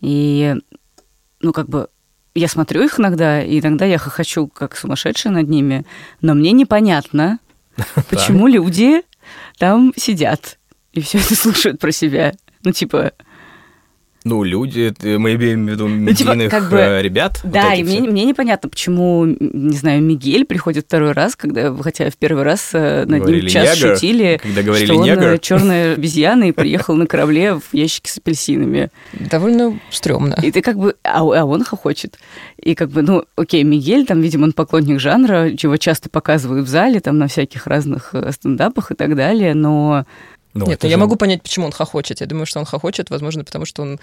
[0.00, 0.54] И,
[1.40, 1.88] ну, как бы,
[2.34, 5.84] я смотрю их иногда, и иногда я хохочу как сумасшедшая над ними,
[6.20, 7.38] но мне непонятно,
[8.10, 9.02] почему люди
[9.58, 10.58] там сидят
[10.92, 12.34] и все это слушают про себя.
[12.64, 13.12] Ну, типа,
[14.24, 17.40] Ну, люди, э, мы имеем в виду типа, медийных как бы, э, ребят.
[17.42, 18.10] вот Да, эти и мне, все.
[18.10, 23.04] мне непонятно, почему, не знаю, Мигель приходит второй раз, когда, хотя в первый раз э,
[23.06, 25.38] над Говорили ним час негр, шутили, когда говорили что он негр.
[25.38, 28.90] черная обезьяна и приехал на корабле в ящике с апельсинами.
[29.12, 30.36] Довольно стрёмно.
[30.42, 32.18] И ты как бы, а, а он хохочет.
[32.60, 36.68] И как бы, ну, окей, Мигель, там, видимо, он поклонник жанра, чего часто показывают в
[36.68, 40.04] зале, там, на всяких разных э, стендапах и так далее, но
[40.58, 42.20] Ну, Нет, это ну я же- могу понять, почему он хохочет.
[42.20, 44.00] Я думаю, что он хохочет, возможно, потому что он...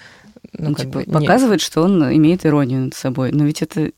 [0.52, 3.30] Ну, ну, как типа, бы, не- показывает, что он имеет иронию над собой.
[3.32, 3.90] Но ведь это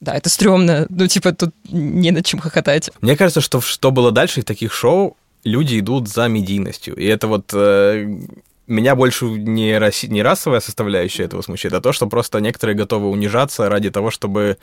[0.00, 0.86] Да, это стрёмно.
[0.88, 2.90] Ну, типа, тут не над чем хохотать.
[3.02, 6.94] Мне кажется, что что было дальше в таких шоу, люди идут за медийностью.
[6.96, 8.06] И это вот э,
[8.66, 13.10] меня больше не, раси- не расовая составляющая этого смущает, а то, что просто некоторые готовы
[13.10, 14.56] унижаться ради того, чтобы,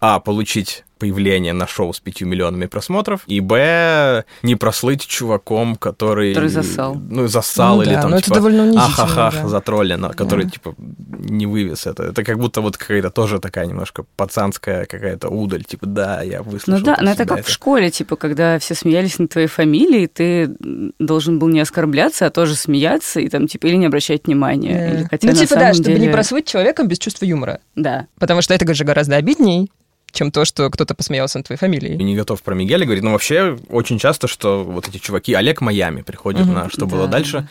[0.00, 6.34] а, получить появление на шоу с пятью миллионами просмотров, и, б, не прослыть чуваком, который...
[6.34, 6.94] Который засал.
[6.94, 9.48] Ну, засал Ну или да, там, но это типа, довольно унизительно, ахахах, да.
[9.48, 10.50] затроллено, который, Да.
[10.50, 12.04] типа, не вывез это.
[12.04, 16.78] Это как будто вот какая-то тоже такая немножко пацанская какая-то удаль, типа, да, я выслушал
[16.80, 20.06] Ну да, но это себя как в школе, типа, когда все смеялись над твоей фамилией,
[20.06, 20.50] ты
[20.98, 24.94] должен был не оскорбляться, а тоже смеяться и там, типа, или не обращать внимания.
[24.94, 27.60] Или, хотя ну, типа, да, самом чтобы не деле- просвыть человеком без чувства юмора.
[27.76, 28.06] Да.
[28.18, 29.70] Потому что это же гораздо обидней,
[30.12, 31.96] чем то, что кто-то посмеялся над твоей И фамилией.
[32.02, 36.02] не готов про Мигеля говорить, но вообще очень часто, что вот эти чуваки, Олег Майами
[36.02, 36.54] приходят Мгм.
[36.54, 37.12] на «Что было Да.
[37.12, 37.48] дальше»,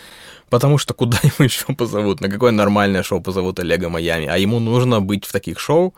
[0.50, 4.60] потому что куда его еще позовут, на какое нормальное шоу позовут Олега Майами, а ему
[4.60, 5.93] нужно быть в таких шоу,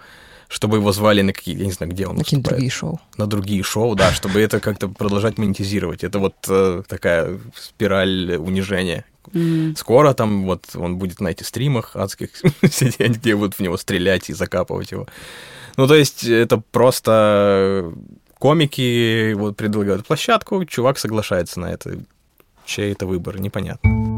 [0.47, 2.99] чтобы его звали на какие, я не знаю, где он На какие-то другие шоу.
[3.17, 6.03] на другие шоу, да, чтобы это как-то продолжать монетизировать.
[6.03, 9.05] Это вот э, такая спираль унижения.
[9.33, 9.75] М.
[9.75, 12.29] Скоро там вот он будет на этих стримах адских
[12.71, 15.07] сидеть, где будут в него стрелять и закапывать его.
[15.77, 17.91] Ну, то есть это просто
[18.37, 21.99] комики вот предлагают площадку, чувак соглашается на это.
[22.65, 24.09] Чей это выбор, непонятно.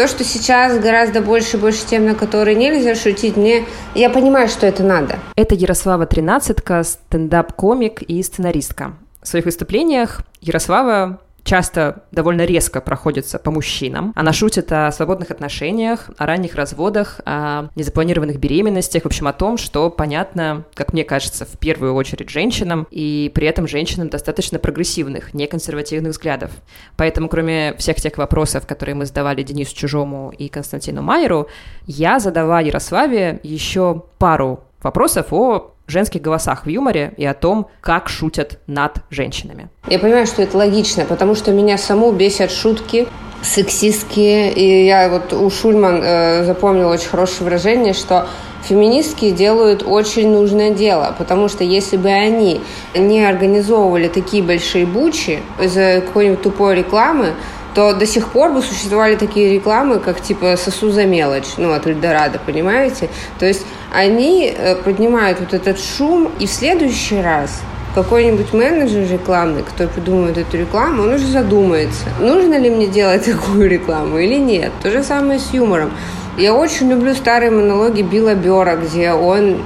[0.00, 3.66] То, что сейчас гораздо больше и больше тем, на которые нельзя шутить, мне...
[3.94, 5.18] Я понимаю, что это надо.
[5.36, 8.94] Это Ярослава Тринадцатка, стендап-комик и сценаристка.
[9.22, 14.12] В своих выступлениях Ярослава часто довольно резко проходится по мужчинам.
[14.14, 19.56] Она шутит о свободных отношениях, о ранних разводах, о незапланированных беременностях, в общем, о том,
[19.56, 25.34] что понятно, как мне кажется, в первую очередь женщинам, и при этом женщинам достаточно прогрессивных,
[25.34, 26.50] неконсервативных взглядов.
[26.96, 31.48] Поэтому, кроме всех тех вопросов, которые мы задавали Денису Чужому и Константину Майеру,
[31.86, 38.08] я задала Ярославе еще пару вопросов о женских голосах в юморе и о том, как
[38.08, 39.68] шутят над женщинами.
[39.88, 43.08] Я понимаю, что это логично, потому что меня саму бесят шутки
[43.42, 44.52] сексистские.
[44.52, 48.26] И я вот у Шульман э, запомнила очень хорошее выражение, что
[48.62, 52.60] феминистки делают очень нужное дело, потому что если бы они
[52.94, 57.34] не организовывали такие большие бучи из-за какой-нибудь тупой рекламы,
[57.74, 61.86] то до сих пор бы существовали такие рекламы, как типа «сосу за мелочь», ну, от
[61.86, 63.08] Эльдорадо, понимаете?
[63.38, 67.60] То есть они э, поднимают вот этот шум, и в следующий раз
[67.94, 73.68] какой-нибудь менеджер рекламный, который придумывает эту рекламу, он уже задумается, нужно ли мне делать такую
[73.68, 74.72] рекламу или нет.
[74.82, 75.92] То же самое с юмором.
[76.38, 79.58] Я очень люблю старые монологи Билла Бера, где он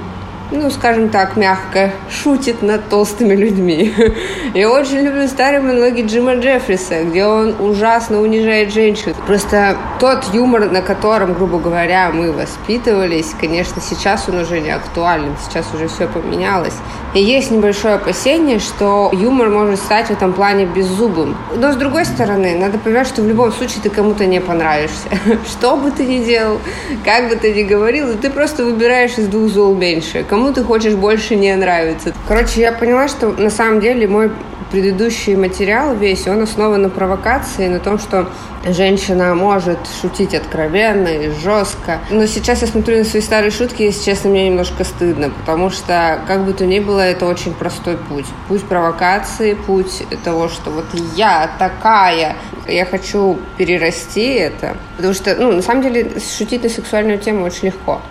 [0.51, 3.93] ну, скажем так, мягко, шутит над толстыми людьми.
[4.53, 9.15] Я очень люблю старые монологи Джима Джеффриса, где он ужасно унижает женщин.
[9.25, 15.35] Просто тот юмор, на котором, грубо говоря, мы воспитывались, конечно, сейчас он уже не актуален,
[15.47, 16.75] сейчас уже все поменялось.
[17.13, 21.37] И есть небольшое опасение, что юмор может стать в этом плане беззубым.
[21.55, 25.09] Но, с другой стороны, надо понимать, что в любом случае ты кому-то не понравишься.
[25.47, 26.59] Что бы ты ни делал,
[27.03, 30.95] как бы ты ни говорил, ты просто выбираешь из двух зол меньше кому ты хочешь
[30.95, 32.13] больше не нравится.
[32.27, 34.29] Короче, я поняла, что на самом деле мой
[34.69, 38.27] предыдущий материал весь, он основан на провокации, на том, что
[38.67, 41.99] женщина может шутить откровенно и жестко.
[42.09, 46.19] Но сейчас я смотрю на свои старые шутки, если честно, мне немножко стыдно, потому что,
[46.27, 48.25] как бы то ни было, это очень простой путь.
[48.49, 52.35] Путь провокации, путь того, что вот я такая,
[52.67, 54.75] я хочу перерасти это.
[54.97, 58.01] Потому что, ну, на самом деле, шутить на сексуальную тему очень легко.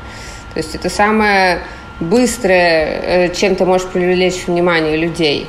[0.54, 1.60] То есть это самое
[2.00, 5.46] быстрое, э, чем ты можешь привлечь внимание людей.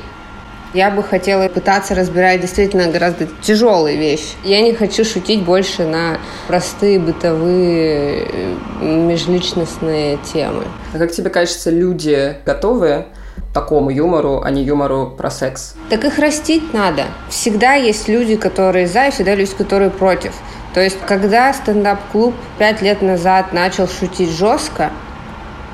[0.73, 4.33] Я бы хотела пытаться разбирать действительно гораздо тяжелые вещи.
[4.43, 10.65] Я не хочу шутить больше на простые бытовые э, межличностные темы.
[10.93, 13.05] А как тебе кажется, люди готовы
[13.53, 15.75] такому юмору, а не юмору про секс?
[15.89, 17.05] Так их растить надо.
[17.29, 20.33] Всегда есть люди, которые за, и всегда люди, которые против.
[20.73, 24.91] То есть, когда стендап-клуб пять лет назад начал шутить жестко,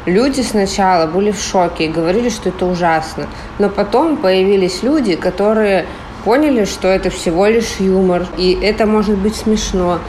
[0.05, 3.27] Люди сначала были в шоке и говорили, что это ужасно.
[3.59, 5.85] Но потом появились люди, которые
[6.23, 9.99] поняли, что это всего лишь юмор, и это может быть смешно.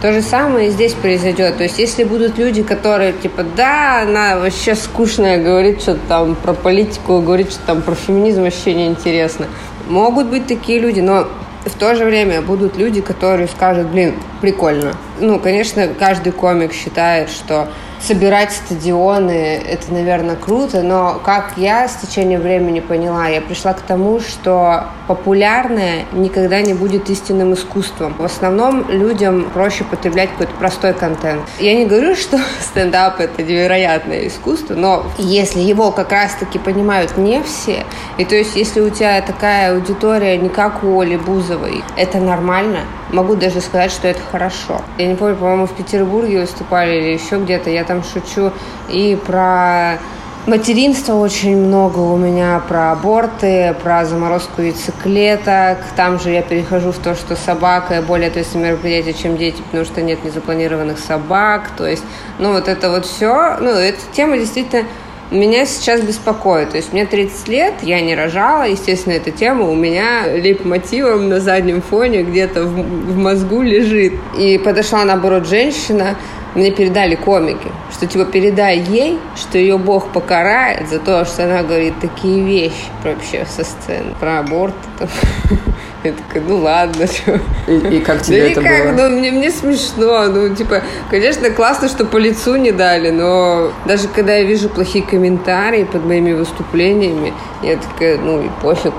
[0.00, 1.58] То же самое и здесь произойдет.
[1.58, 6.54] То есть, если будут люди, которые, типа, да, она вообще скучная, говорит что-то там про
[6.54, 9.46] политику, говорит что там про феминизм, вообще неинтересно.
[9.88, 11.28] Могут быть такие люди, но
[11.64, 14.94] в то же время будут люди, которые скажут, блин, прикольно.
[15.20, 17.68] Ну, конечно, каждый комик считает, что
[18.02, 23.82] собирать стадионы, это, наверное, круто, но как я с течением времени поняла, я пришла к
[23.82, 28.14] тому, что популярное никогда не будет истинным искусством.
[28.18, 31.42] В основном людям проще потреблять какой-то простой контент.
[31.58, 37.42] Я не говорю, что стендап— это невероятное искусство, но если его как раз-таки понимают не
[37.42, 37.84] все,
[38.18, 42.80] и то есть если у тебя такая аудитория не как у Оли Бузовой, это нормально,
[43.12, 44.80] могу даже сказать, что это хорошо.
[44.98, 48.52] Я не помню, по-моему, в Петербурге выступали или еще где-то, я там шучу
[48.88, 49.98] и про
[50.44, 55.78] Материнство очень много у меня про аборты, про заморозку яйцеклеток.
[55.94, 60.02] Там же я перехожу в то, что собака более ответственное мероприятие, чем дети, потому что
[60.02, 61.70] нет незапланированных собак.
[61.76, 62.02] То есть,
[62.40, 64.82] ну вот это вот все, ну эта тема действительно
[65.30, 66.70] меня сейчас беспокоит.
[66.70, 71.38] То есть мне 30 лет, я не рожала, естественно, эта тема у меня лейб-мотивом на
[71.38, 74.14] заднем фоне где-то в, в мозгу лежит.
[74.36, 76.16] И подошла, наоборот, женщина,
[76.54, 81.62] мне передали комики, что типа передай ей, что ее Бог покарает за то, что она
[81.62, 84.74] говорит такие вещи вообще со сцены про аборт.
[86.04, 87.38] Я такая, ну ладно, что.
[87.68, 89.08] И, и как тебе да это никак, было?
[89.08, 90.26] Ну, мне, мне смешно.
[90.26, 95.04] Ну, типа, конечно, классно, что по лицу не дали, но даже когда я вижу плохие
[95.04, 98.92] комментарии под моими выступлениями, я такая, ну и пофиг.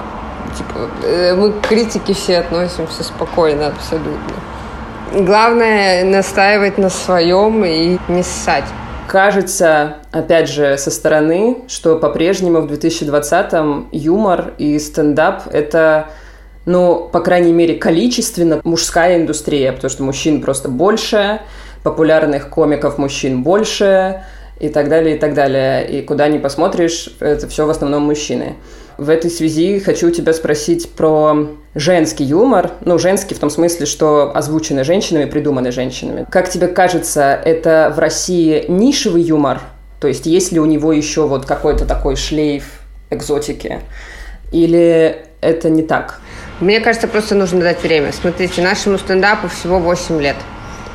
[0.57, 4.33] Типа, э, мы к критике все относимся спокойно, абсолютно.
[5.13, 8.63] Главное настаивать на своем и не ссать.
[9.07, 16.07] Кажется, опять же, со стороны, что по-прежнему в 2020-м юмор и стендап— это
[16.65, 21.41] ну, по крайней мере, количественно мужская индустрия, потому что мужчин просто больше,
[21.83, 24.23] популярных комиков мужчин больше,
[24.59, 25.87] и так далее, и так далее.
[25.87, 28.55] И куда ни посмотришь, это все в основном мужчины.
[28.97, 34.31] В этой связи хочу тебя спросить про женский юмор, ну, женский в том смысле, что
[34.35, 36.27] озвученный женщинами, придуманный женщинами.
[36.29, 39.61] Как тебе кажется, это в России нишевый юмор?
[39.99, 42.65] То есть есть ли у него еще вот какой-то такой шлейф
[43.09, 43.79] экзотики?
[44.51, 46.19] Или это не так?
[46.59, 48.11] Мне кажется, просто нужно дать время.
[48.11, 50.35] Смотрите, нашему стендапу всего 8 лет.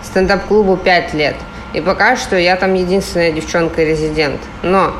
[0.05, 1.35] Стендап-клубу 5 лет.
[1.75, 4.41] И пока что я там единственная девчонка-резидент.
[4.63, 4.93] Но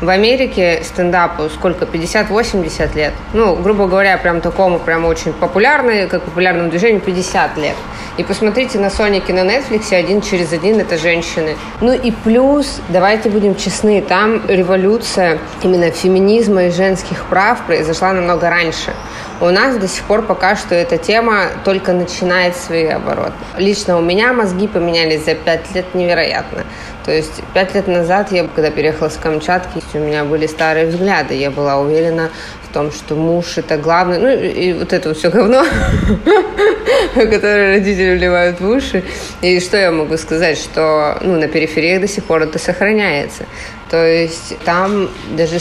[0.00, 1.84] в Америке стендапу сколько?
[1.84, 3.12] 50-80 лет.
[3.32, 7.74] Ну, грубо говоря, прям такому, прям очень популярный, как популярному движению, 50 лет.
[8.18, 11.56] И посмотрите на Соники на Netflix, один через один это женщины.
[11.80, 18.48] Ну и плюс, давайте будем честны, там революция именно феминизма и женских прав произошла намного
[18.48, 18.92] раньше.
[19.40, 23.34] У нас до сих пор пока что эта тема только начинает свои обороты.
[23.58, 26.64] Лично у меня мозги поменялись за пять лет невероятно.
[27.04, 31.34] То есть пять лет назад, я, когда переехала с Камчатки, у меня были старые взгляды.
[31.34, 32.30] Я была уверена
[32.68, 34.18] в том, что муж это главное.
[34.18, 35.64] Ну и вот это все говно.
[37.14, 39.04] которые родители вливают в уши.
[39.40, 43.44] И что я могу сказать, что ну, на периферии до сих пор это сохраняется.
[43.90, 45.58] То есть там даже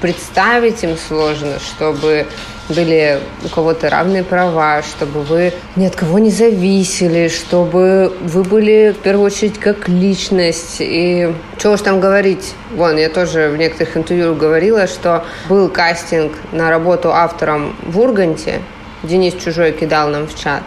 [0.00, 2.26] представить им сложно, чтобы
[2.72, 8.94] были у кого-то равные права, чтобы вы ни от кого не зависели, чтобы вы были
[8.98, 10.76] в первую очередь как личность.
[10.80, 12.54] И что уж там говорить.
[12.74, 18.60] Вон, я тоже в некоторых интервью говорила, что был кастинг на работу автором в Урганте.
[19.02, 20.62] Денис Чужой кидал нам в чат,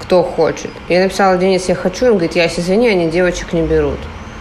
[0.00, 0.70] кто хочет.
[0.88, 2.06] Я написала, Денис, я хочу.
[2.06, 3.98] Он говорит, я извини, они девочек не берут.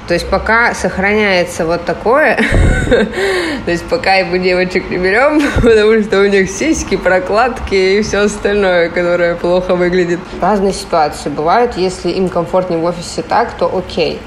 [0.08, 2.38] То есть пока сохраняется вот такое,
[3.66, 8.20] то есть пока его девочек не берем, потому что у них сиськи, прокладки и все
[8.20, 10.20] остальное, которое плохо выглядит.
[10.42, 14.20] Разные ситуации бывают, если им комфортнее в офисе так, то окей.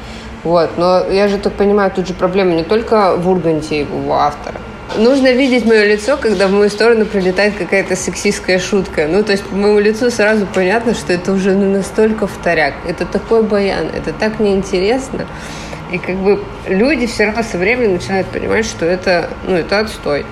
[0.44, 4.56] Вот, но я же так понимаю, тут же проблема не только в Урганте его автора.
[4.98, 9.06] Нужно видеть мое лицо, когда в мою сторону прилетает какая-то сексистская шутка.
[9.08, 12.74] Ну, то есть по моему лицу сразу понятно, что это уже ну, настолько вторяк.
[12.88, 15.26] Это такой баян, это так неинтересно.
[15.92, 20.24] И как бы люди все равно со временем начинают понимать, что это, ну, это отстой.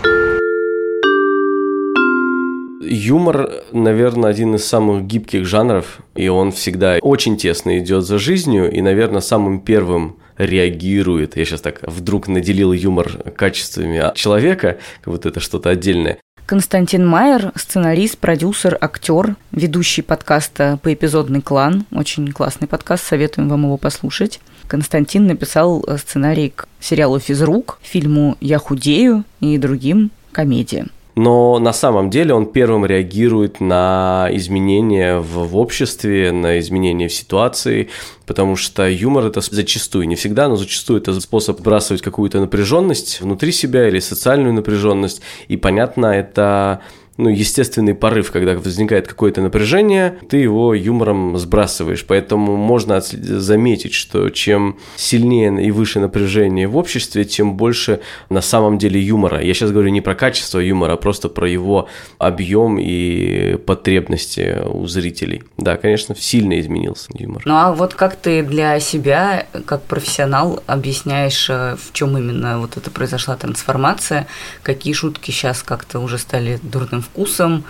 [2.80, 8.70] Юмор, наверное, один из самых гибких жанров, и он всегда очень тесно идет за жизнью,
[8.70, 11.36] и, наверное, самым первым реагирует.
[11.36, 16.18] Я сейчас так вдруг наделил юмор качествами человека, как будто это что-то отдельное.
[16.46, 21.84] Константин Майер, сценарист, продюсер, актер, ведущий подкаста «Поэпизодный клан».
[21.90, 24.40] Очень классный подкаст, советуем вам его послушать.
[24.68, 30.90] Константин написал сценарий к сериалу «Физрук», фильму «Я худею» и другим комедиям.
[31.16, 37.12] Но на самом деле он первым реагирует на изменения в, в обществе, на изменения в
[37.12, 37.88] ситуации,
[38.24, 43.50] потому что юмор это зачастую, не всегда, но зачастую это способ сбрасывать какую-то напряженность внутри
[43.50, 46.82] себя или социальную напряженность, и понятно, это
[47.18, 52.04] ну, естественный порыв, когда возникает какое-то напряжение, ты его юмором сбрасываешь.
[52.06, 58.00] Поэтому можно заметить, что чем сильнее и выше напряжение в обществе, тем больше
[58.30, 59.42] на самом деле юмора.
[59.42, 64.86] Я сейчас говорю не про качество юмора, а просто про его объем и потребности у
[64.86, 65.42] зрителей.
[65.56, 67.42] Да, конечно, сильно изменился юмор.
[67.44, 72.76] Ну а вот как ты для себя, как профессионал, объясняешь, э, в чем именно вот
[72.76, 74.28] это произошла трансформация,
[74.62, 77.64] какие шутки сейчас как-то уже стали дурным вкусом,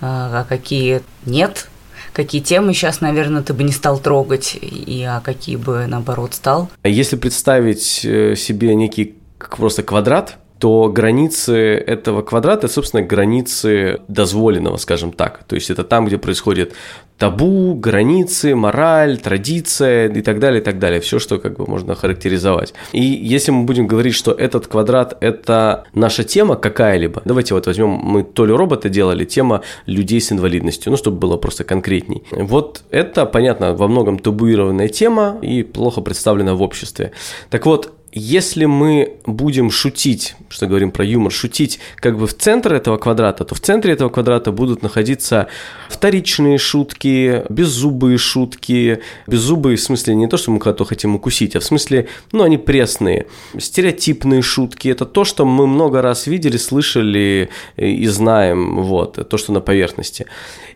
[0.00, 1.68] а какие нет,
[2.12, 6.70] какие темы сейчас, наверное, ты бы не стал трогать, и а какие бы, наоборот, стал?
[6.84, 15.10] Если представить э, себе некий просто квадрат, то границы этого квадрата, собственно, границы дозволенного, скажем
[15.10, 15.42] так.
[15.44, 16.74] То есть это там, где происходит
[17.16, 21.00] табу, границы, мораль, традиция и так далее, и так далее.
[21.00, 22.74] Все, что как бы можно характеризовать.
[22.92, 27.90] И если мы будем говорить, что этот квадрат– это наша тема какая-либо, давайте вот возьмем,
[27.90, 32.22] мы то ли робота делали, тема людей с инвалидностью, ну, чтобы было просто конкретней.
[32.32, 37.12] Вот это, понятно, во многом табуированная тема и плохо представлена в обществе.
[37.50, 42.74] Так вот, если мы будем шутить, что говорим про юмор, шутить как бы в центр
[42.74, 45.46] этого квадрата, то в центре этого квадрата будут находиться
[45.88, 49.00] вторичные шутки, беззубые шутки.
[49.28, 52.58] Беззубые в смысле не то, что мы кого-то хотим укусить, а в смысле, ну, они
[52.58, 53.26] пресные.
[53.56, 59.52] Стереотипные шутки– это то, что мы много раз видели, слышали и знаем, вот, то, что
[59.52, 60.26] на поверхности.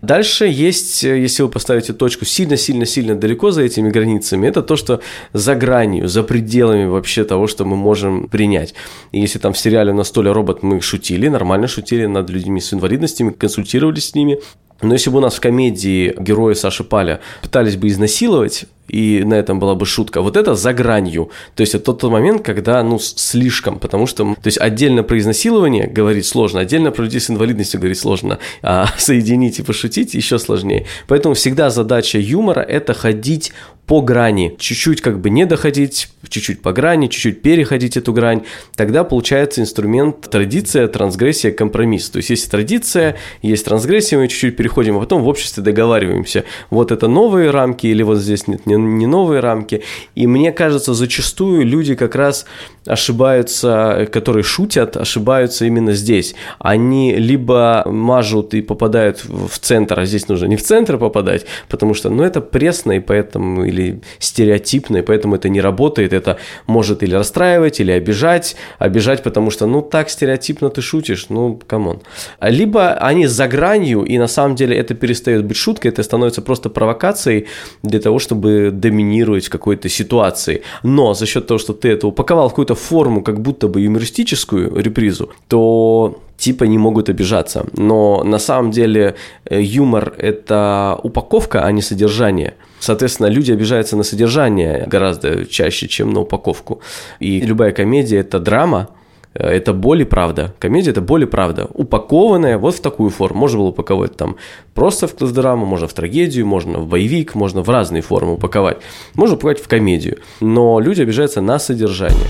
[0.03, 5.01] Дальше есть, если вы поставите точку сильно-сильно-сильно далеко за этими границами, это то, что
[5.33, 8.75] за гранью, за пределами вообще того, что мы можем принять.
[9.13, 12.73] И если там в сериале «На столе робот» мы шутили, нормально шутили над людьми с
[12.73, 14.39] инвалидностями, консультировались с ними,
[14.83, 19.35] но если бы у нас в комедии герои Саши Паля пытались бы изнасиловать, и на
[19.35, 20.21] этом была бы шутка.
[20.21, 21.31] Вот это за гранью.
[21.55, 25.87] То есть это тот момент, когда, ну, слишком, потому что, то есть отдельно про изнасилование
[25.87, 30.87] говорить сложно, отдельно про людей с инвалидностью говорить сложно, а соединить и пошутить еще сложнее.
[31.09, 33.53] Поэтому всегда задача юмора– это ходить
[33.87, 38.43] по грани, чуть-чуть как бы не доходить, чуть-чуть по грани, чуть-чуть переходить эту грань,
[38.77, 42.09] тогда получается инструмент традиция, трансгрессия, компромисс.
[42.09, 46.45] То есть есть традиция, есть трансгрессия, мы чуть-чуть переходим, а потом в обществе договариваемся.
[46.71, 49.83] Вот это новые рамки или вот здесь нет, не, не новые рамки.
[50.15, 52.47] И мне кажется, зачастую люди как раз
[52.87, 56.35] ошибаются, которые шутят, ошибаются именно здесь.
[56.59, 61.95] Они либо мажут и попадают в центр, а здесь нужно не в центр попадать, потому
[61.95, 67.03] что, ну, это пресно, и поэтому, или стереотипно, и поэтому это не работает, это может
[67.03, 72.03] или расстраивать, или обижать, обижать, потому что, ну, так стереотипно ты шутишь, ну, come on.
[72.41, 76.69] Либо они за гранью, и на самом деле это перестает быть шуткой, это становится просто
[76.69, 77.47] провокацией
[77.83, 80.63] для того, чтобы доминировать в какой-то ситуации.
[80.83, 84.77] Но за счет того, что ты это упаковал в какую-то форму, как будто бы юмористическую
[84.77, 87.67] репризу, то типа не могут обижаться.
[87.73, 92.55] Но на самом деле э, юмор– это упаковка, а не содержание.
[92.81, 96.81] Соответственно, люди обижаются на содержание гораздо чаще, чем на упаковку.
[97.21, 98.89] И любая комедия– это драма,
[99.35, 100.55] это боль и правда.
[100.59, 101.69] Комедия– это боль и правда.
[101.75, 103.41] Упакованная вот в такую форму.
[103.41, 104.37] Можно было упаковать там
[104.75, 108.79] просто в драму, можно в трагедию, можно в боевик, можно в разные формы упаковать.
[109.15, 110.19] Можно упаковать в комедию.
[110.41, 112.27] Но люди обижаются на содержание.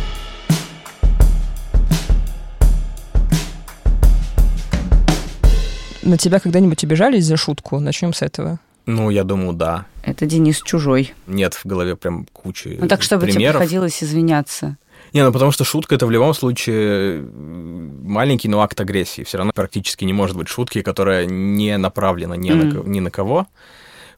[6.02, 7.80] На тебя когда-нибудь обижались за шутку?
[7.80, 8.58] Начнем с этого.
[8.86, 9.86] Ну, я думаю, да.
[10.02, 11.14] Это Денис чужой.
[11.26, 13.56] Нет в голове прям кучи Ну так, чтобы тебе примеров.
[13.56, 14.76] приходилось извиняться.
[15.14, 19.22] Не, ну потому что шутка это в любом случае маленький, но акт агрессии.
[19.22, 22.82] Все равно практически не может быть шутки, которая не направлена ни, на, Мгм.
[22.82, 23.46] ко- ни на кого.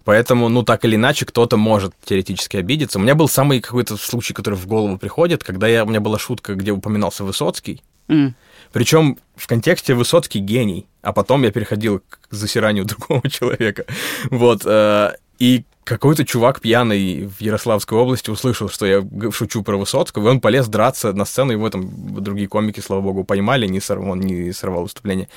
[0.04, 2.98] Поэтому, ну, так или иначе, кто-то может теоретически обидеться.
[2.98, 6.18] У меня был самый какой-то случай, который в голову приходит, когда я, у меня была
[6.18, 7.82] шутка, где упоминался Высоцкий.
[8.08, 8.34] М.
[8.72, 13.84] Причем в контексте Высоцкий гений, а потом я переходил к засиранию другого человека.
[14.30, 14.62] Вот.
[14.64, 20.30] э, И какой-то чувак пьяный в Ярославской области услышал, что я шучу про Высоцкого, и
[20.32, 21.88] он полез драться на сцену, его там
[22.22, 25.28] другие комики, слава богу, поймали, не сорвал, он не сорвал выступление.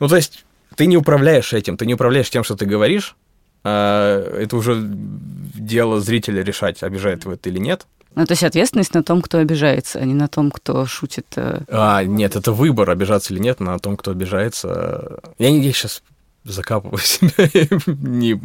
[0.00, 3.14] Ну, то есть, ты не управляешь этим, ты не управляешь тем, что ты говоришь,
[3.62, 7.86] а, это уже дело зрителя решать, обижает его это или нет.
[8.16, 11.26] Ну, то есть ответственность на том, кто обижается, а не на том, кто шутит.
[11.36, 11.60] э.
[11.68, 15.20] А, нет, это выбор, обижаться или нет, на том, кто обижается.
[15.38, 16.02] Я не сейчас
[16.42, 17.48] закапываю себя.
[17.86, 18.40] не...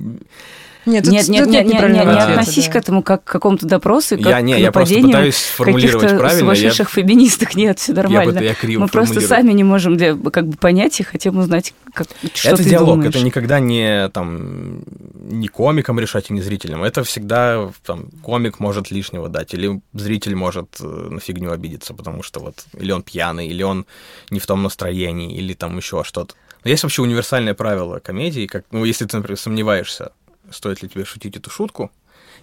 [0.85, 2.71] Нет, тут- Нет, нет, тут нет, нет, нет, не относись да.
[2.71, 5.35] к этому как к какому-то допросу, и как Я не, к я просто нападению пытаюсь
[5.35, 6.35] сформулировать каких-то правильно.
[6.35, 7.55] Я, сумасшедших феминисток.
[7.55, 8.31] Нет, все я, нормально.
[8.39, 11.73] пыта- я криво Мы просто сами не можем для- как бы понять и хотим узнать,
[11.93, 13.15] как, что это ты диалог, думаешь.
[13.15, 14.83] это никогда не там
[15.29, 16.83] не комикам решать и не зрителям.
[16.83, 22.23] Это всегда там комик может лишнего дать, или зритель может э, на фигню обидеться, потому
[22.23, 23.85] что вот или он пьяный, или он
[24.29, 26.33] не в том настроении, или там еще что-то.
[26.63, 30.11] Но есть вообще универсальное правило комедии, как, ну, если ты, например, сомневаешься,
[30.51, 31.91] стоит ли тебе шутить эту шутку,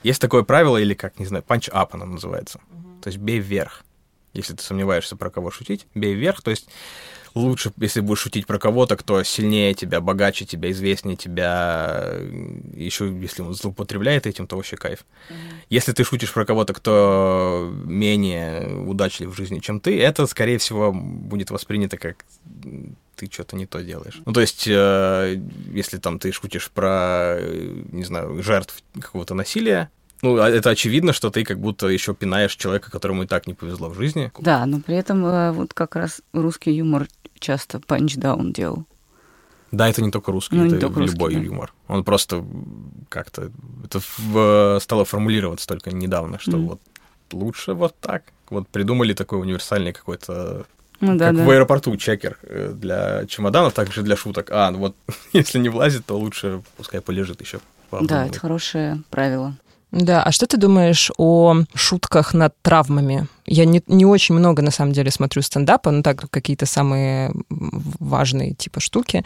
[0.02, 2.60] есть такое правило, или как, не знаю, punch up оно называется.
[3.02, 3.84] То есть бей вверх.
[4.32, 6.42] Если ты сомневаешься, про кого шутить, бей вверх.
[6.42, 6.68] То есть
[7.34, 12.14] лучше, если будешь шутить про кого-то, кто сильнее тебя, богаче тебя, известнее тебя,
[12.74, 15.04] еще если он злоупотребляет этим, то вообще кайф.
[15.70, 20.92] Если ты шутишь про кого-то, кто менее удачлив в жизни, чем ты, это, скорее всего,
[20.92, 22.24] будет воспринято как
[23.18, 24.20] ты что-то не то делаешь.
[24.26, 25.40] Ну, то есть, э,
[25.74, 29.90] если там ты шутишь про, э, не знаю, жертв какого-то насилия,
[30.22, 33.54] ну, а это очевидно, что ты как будто еще пинаешь человека, которому и так не
[33.54, 34.30] повезло в жизни.
[34.38, 37.06] Да, но при этом э, вот как раз русский юмор
[37.38, 38.84] часто панчдаун делал.
[39.70, 41.40] Да, это не только русский, Ну, не это только русский, любой да.
[41.40, 41.72] юмор.
[41.88, 42.44] Он просто
[43.08, 43.50] как-то
[43.84, 46.68] это в- стало формулироваться только недавно, что Мгм.
[46.68, 46.80] вот
[47.32, 48.22] лучше вот так.
[48.50, 50.64] Вот придумали такой универсальный какой-то,
[51.00, 51.44] Ну да, как да.
[51.44, 54.48] в аэропорту чекер э, для чемоданов, также для шуток.
[54.50, 54.96] А, ну вот
[55.32, 57.60] если не влазит, то лучше пускай полежит еще.
[57.90, 59.56] Да, это хорошее правило.
[59.90, 63.26] Да, а что ты думаешь о шутках над травмами?
[63.46, 68.52] Я не, не очень много, на самом деле, смотрю стендапа, ну так, какие-то самые важные
[68.52, 69.24] типа штуки,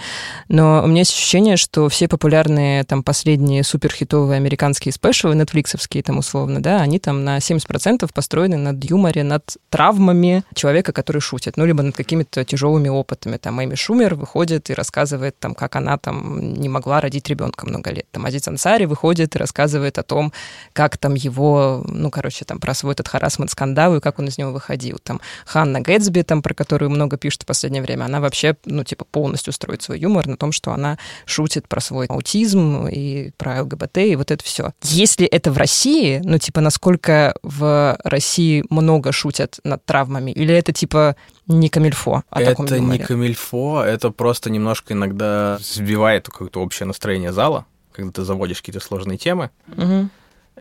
[0.48, 6.18] но у меня есть ощущение, что все популярные там последние суперхитовые американские спешалы, нетфликсовские там
[6.18, 11.66] условно, да, они там на 70% построены над юморе, над травмами человека, который шутит, ну,
[11.66, 13.38] либо над какими-то тяжелыми опытами.
[13.38, 17.90] Там Эми Шумер выходит и рассказывает, там, как она там не могла родить ребенка много
[17.90, 18.06] лет.
[18.12, 20.32] Там Азиз Ансари выходит и рассказывает о том,
[20.72, 24.52] как там его, ну, короче, там про свой этот харасмент-скандал и как он из него
[24.52, 24.98] выходил.
[25.02, 29.04] Там Ханна Гэтсби, там, про которую много пишут в последнее время, она вообще, ну, типа,
[29.04, 33.98] полностью строит свой юмор на том, что она шутит про свой аутизм и про ЛГБТ,
[33.98, 34.72] и вот это все.
[34.82, 40.72] Если это в России, ну, типа, насколько в России много шутят над травмами, или это,
[40.72, 46.86] типа, не камильфо о таком это не камильфо, это просто немножко иногда сбивает какое-то общее
[46.86, 49.50] настроение зала, когда ты заводишь какие-то сложные темы.
[49.66, 50.10] Мгм.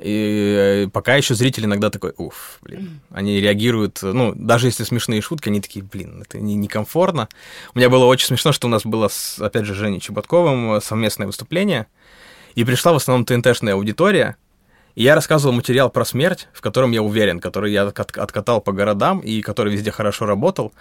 [0.01, 3.01] И э, пока еще зритель иногда такой, уф, блин.
[3.11, 7.29] Они реагируют, ну, даже если смешные шутки, они такие, блин, это не- некомфортно.
[7.75, 10.81] У меня было очень смешно, что у нас было, с, опять же, Женей Чеботковым э,
[10.81, 11.87] совместное выступление,
[12.55, 14.35] и пришла в основном ТНТшная аудитория,
[14.95, 18.71] и я рассказывал материал про смерть, в котором я уверен, который я от- откатал по
[18.71, 20.73] городам и который везде хорошо работал,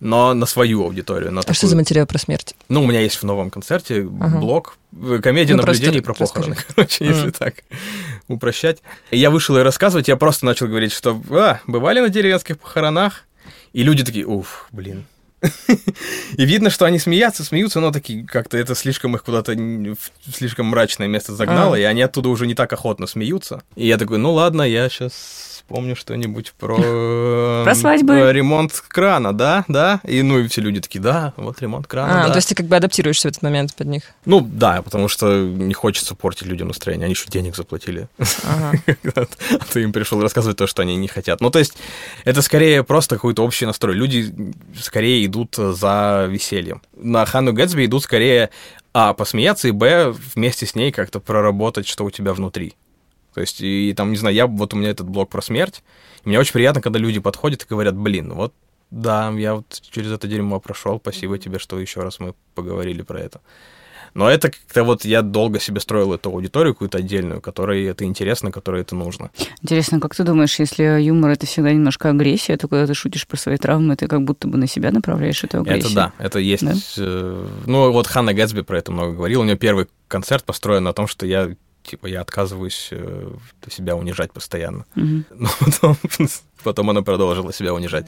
[0.00, 1.30] но на свою аудиторию.
[1.32, 2.54] На А что такую- за материал про смерть?
[2.68, 4.38] ну, у меня есть в новом концерте Ага.
[4.38, 6.50] блог, э, комедия Ну, наблюдений про расскажи.
[6.50, 7.32] похороны, короче, если Мгм.
[7.32, 7.54] так
[8.28, 8.78] упрощать.
[9.10, 13.24] И я вышел и рассказывать, я просто начал говорить, что а, бывали на деревенских похоронах,
[13.72, 15.04] и люди такие, уф, блин,
[16.36, 20.66] И видно, что они смеются, смеются, но такие как-то это слишком их куда-то в слишком
[20.66, 21.78] мрачное место загнало, А.
[21.78, 23.62] и они оттуда уже не так охотно смеются.
[23.76, 25.12] И я такой, ну ладно, я сейчас
[25.68, 26.76] вспомню что-нибудь про...
[27.64, 28.14] Про свадьбы.
[28.14, 30.00] э, Ремонт крана, да, да.
[30.04, 32.30] И ну и все люди такие, да, вот ремонт крана, А, да.
[32.30, 34.02] то есть ты как бы адаптируешься в этот момент под них.
[34.24, 38.08] Ну да, потому что не хочется портить людям настроение, они еще денег заплатили.
[38.44, 38.72] Ага.
[39.60, 41.40] А ты им пришел рассказывать то, что они не хотят.
[41.40, 41.74] Ну, то есть,
[42.24, 43.94] это скорее просто какой-то общий настрой.
[43.94, 44.32] Люди
[44.80, 46.82] скорее идут за весельем.
[46.96, 48.50] На Ханну Гэтсби идут скорее,
[48.92, 52.74] а, посмеяться, и, б, вместе с ней как-то проработать, что у тебя внутри.
[53.34, 55.84] То есть, и, там, не знаю, я, вот у меня этот блог про смерть,
[56.24, 58.52] и мне очень приятно, когда люди подходят и говорят, блин, вот
[58.90, 63.20] да, я вот через это дерьмо прошел, спасибо тебе, что еще раз мы поговорили про
[63.20, 63.40] это.
[64.18, 68.50] Но это как-то вот я долго себе строил эту аудиторию какую-то отдельную, которой это интересно,
[68.50, 69.30] которой это нужно.
[69.62, 73.36] Интересно, как ты думаешь, если юмор это всегда немножко агрессия, то когда ты шутишь про
[73.36, 75.84] свои травмы, ты как будто бы на себя направляешь эту агрессию?
[75.84, 76.64] Это да, это есть.
[76.64, 76.74] Да?
[76.96, 79.42] э, ну, вот Ханна Гэтсби про это много говорила.
[79.42, 81.54] У нее первый концерт построен на том, что я
[81.84, 83.30] типа я отказываюсь э,
[83.70, 84.84] себя унижать постоянно.
[84.96, 85.26] Мгм.
[85.38, 85.96] Но потом,
[86.64, 88.06] потом она продолжила себя унижать.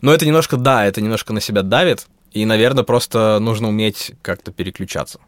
[0.00, 2.06] Но это немножко, да, это немножко на себя давит.
[2.34, 5.20] И, наверное, просто нужно уметь как-то переключаться.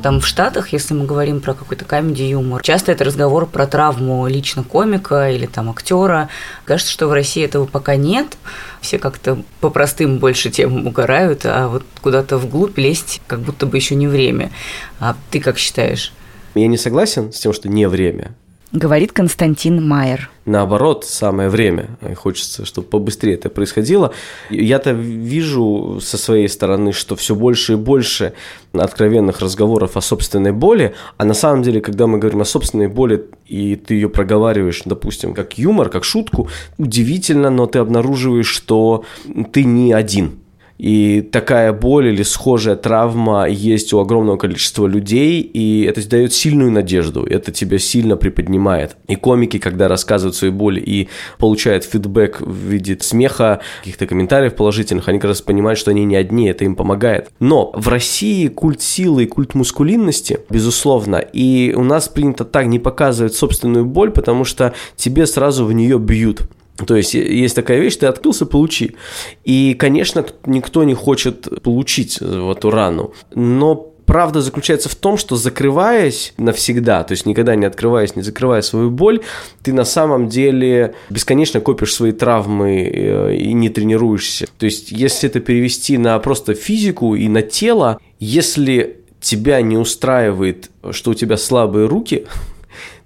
[0.00, 4.62] Там в Штатах, если мы говорим про какой-то комедий-юмор, часто это разговор про травму лично
[4.62, 6.30] комика или там актера.
[6.64, 8.38] Кажется, что в России этого пока нет.
[8.80, 13.76] Все как-то по простым больше темам угорают, а вот куда-то вглубь лезть как будто бы
[13.76, 14.52] еще не время.
[15.00, 16.14] А ты как считаешь?
[16.54, 18.34] Я не согласен с тем, что не время.
[18.72, 20.30] Говорит Константин Майер.
[20.44, 21.98] Наоборот, самое время.
[22.14, 24.12] Хочется, чтобы побыстрее это происходило.
[24.48, 28.32] Я-то вижу со своей стороны, что все больше и больше
[28.72, 33.26] откровенных разговоров о собственной боли, а на самом деле, когда мы говорим о собственной боли,
[33.46, 36.48] и ты ее проговариваешь, допустим, как юмор, как шутку,
[36.78, 39.04] удивительно, но ты обнаруживаешь, что
[39.52, 40.38] ты не один.
[40.80, 46.72] И такая боль или схожая травма есть у огромного количества людей, и это дает сильную
[46.72, 48.96] надежду, это тебя сильно приподнимает.
[49.06, 51.08] И комики, когда рассказывают свои боли и
[51.38, 56.16] получают фидбэк в виде смеха, каких-то комментариев положительных, они как раз понимают, что они не
[56.16, 57.28] одни, это им помогает.
[57.40, 62.78] Но в России культ силы и культ мускулинности, безусловно, и у нас принято так не
[62.78, 66.48] показывать собственную боль, потому что тебе сразу в нее бьют.
[66.86, 68.96] То есть есть такая вещь, ты открылся, получи.
[69.44, 73.12] И, конечно, никто не хочет получить эту рану.
[73.34, 78.60] Но правда заключается в том, что закрываясь навсегда, то есть никогда не открываясь, не закрывая
[78.60, 79.20] свою боль,
[79.62, 84.48] ты на самом деле бесконечно копишь свои травмы э, и не тренируешься.
[84.58, 90.70] То есть если это перевести на просто физику и на тело, если тебя не устраивает,
[90.90, 92.26] что у тебя слабые руки,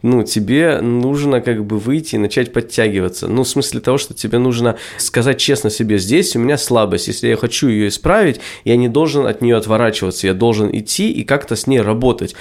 [0.05, 3.27] ну, тебе нужно как бы выйти и начать подтягиваться.
[3.27, 7.29] Ну, в смысле того, что тебе нужно сказать честно себе, здесь у меня слабость, если
[7.29, 11.57] я хочу ее исправить, я не должен от нее отворачиваться, я должен идти и как-то
[11.57, 12.35] с ней работать.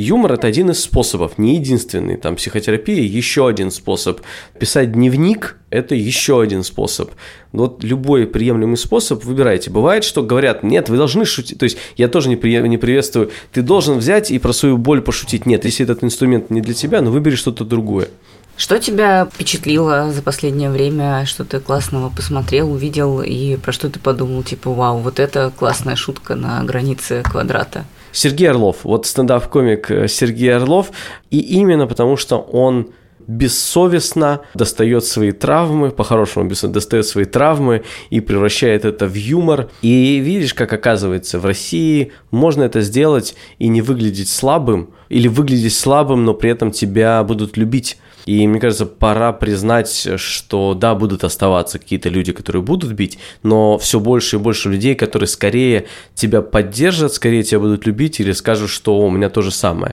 [0.00, 2.16] Юмор– это один из способов, не единственный.
[2.16, 4.20] Там психотерапия– еще один способ.
[4.56, 7.10] Писать дневник– это еще один способ.
[7.50, 9.70] Вот любой приемлемый способ выбирайте.
[9.70, 11.58] Бывает, что говорят, нет, вы должны шутить.
[11.58, 12.56] То есть я тоже не, при...
[12.60, 13.32] не приветствую.
[13.52, 15.46] Ты должен взять и про свою боль пошутить.
[15.46, 18.08] Нет, если этот инструмент не для тебя, ну выбери что-то другое.
[18.56, 21.26] Что тебя впечатлило за последнее время?
[21.26, 24.44] Что ты классного посмотрел, увидел и про что ты подумал?
[24.44, 27.84] Типа, вау, вот это классная шутка на границе квадрата.
[28.12, 28.78] Сергей Орлов.
[28.84, 30.90] Вот стендап-комик э, Сергей Орлов.
[31.30, 32.88] И именно потому, что он
[33.28, 39.68] бессовестно достает свои травмы, по-хорошему достает свои травмы и превращает это в юмор.
[39.82, 45.76] И видишь, как оказывается, в России можно это сделать и не выглядеть слабым, или выглядеть
[45.76, 47.98] слабым, но при этом тебя будут любить.
[48.28, 53.78] И мне кажется, пора признать, что да, будут оставаться какие-то люди, которые будут бить, но
[53.78, 58.68] все больше и больше людей, которые скорее тебя поддержат, скорее тебя будут любить или скажут,
[58.68, 59.92] что у меня то же самое.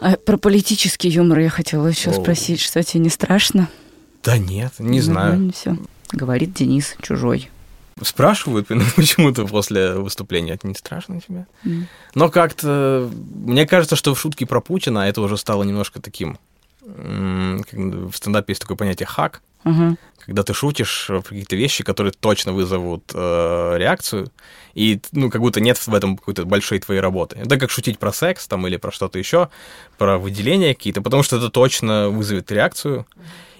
[0.00, 2.14] А про политический юмор я хотела еще О.
[2.14, 3.68] спросить, что тебе не страшно?
[4.24, 5.52] Да нет, не знаю.
[5.54, 5.76] Все.
[6.10, 7.48] Говорит Денис чужой.
[8.00, 11.46] Спрашивают почему-то после выступления, это не страшно тебе?
[11.64, 11.86] М.
[12.14, 16.38] Но как-то, мне кажется, что в шутке про Путина это уже стало немножко таким,
[16.80, 19.96] в стендапе есть такое понятие хак, Ага.
[20.26, 24.32] когда ты шутишь про какие-то вещи, которые точно вызовут э, реакцию,
[24.74, 27.36] и ну как будто нет в этом какой-то большой твоей работы.
[27.36, 29.48] Это как шутить про секс там или про что-то еще,
[29.98, 33.06] про выделения какие-то, потому что это точно вызовет реакцию,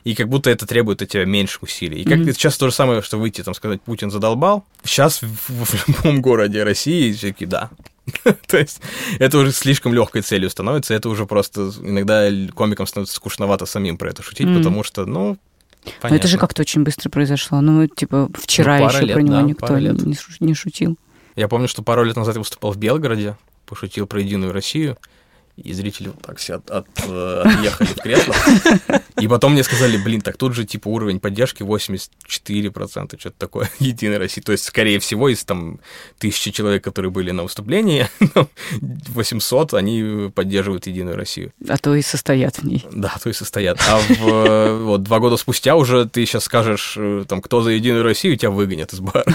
[0.05, 2.03] и как будто это требует от тебя меньше усилий.
[2.03, 2.32] И как Мгм.
[2.32, 4.64] сейчас то же самое, что выйти там сказать Путин задолбал.
[4.84, 7.70] Сейчас в, в любом городе России все таки да.
[8.48, 8.80] То есть
[9.18, 14.11] это уже слишком легкой целью становится, это уже просто иногда комикам становится скучновато самим про
[14.11, 15.38] это шутить, потому что, ну,
[15.84, 16.11] Понятно.
[16.11, 17.61] Но это же как-то очень быстро произошло.
[17.61, 20.96] Ну, типа, вчера ну, еще лет, про него да, никто не, не шутил.
[21.34, 23.36] Я помню, что пару лет назад я выступал в Белгороде,
[23.66, 24.96] пошутил про Единую Россию
[25.62, 28.34] и зрители вот так все от, от, э, отъехали в кресло.
[29.20, 34.18] И потом мне сказали, блин, так тут же типа уровень поддержки 84%, что-то такое, Единой
[34.18, 34.40] России.
[34.40, 35.80] То есть, скорее всего, из там
[36.18, 38.08] тысячи человек, которые были на выступлении,
[38.80, 41.52] 800, они поддерживают Единую Россию.
[41.68, 42.84] А то и состоят в ней.
[42.90, 43.78] Да, то и состоят.
[43.88, 47.70] А в, э, вот два года спустя уже ты сейчас скажешь, э, там, кто за
[47.70, 49.24] Единую Россию, тебя выгонят из бара.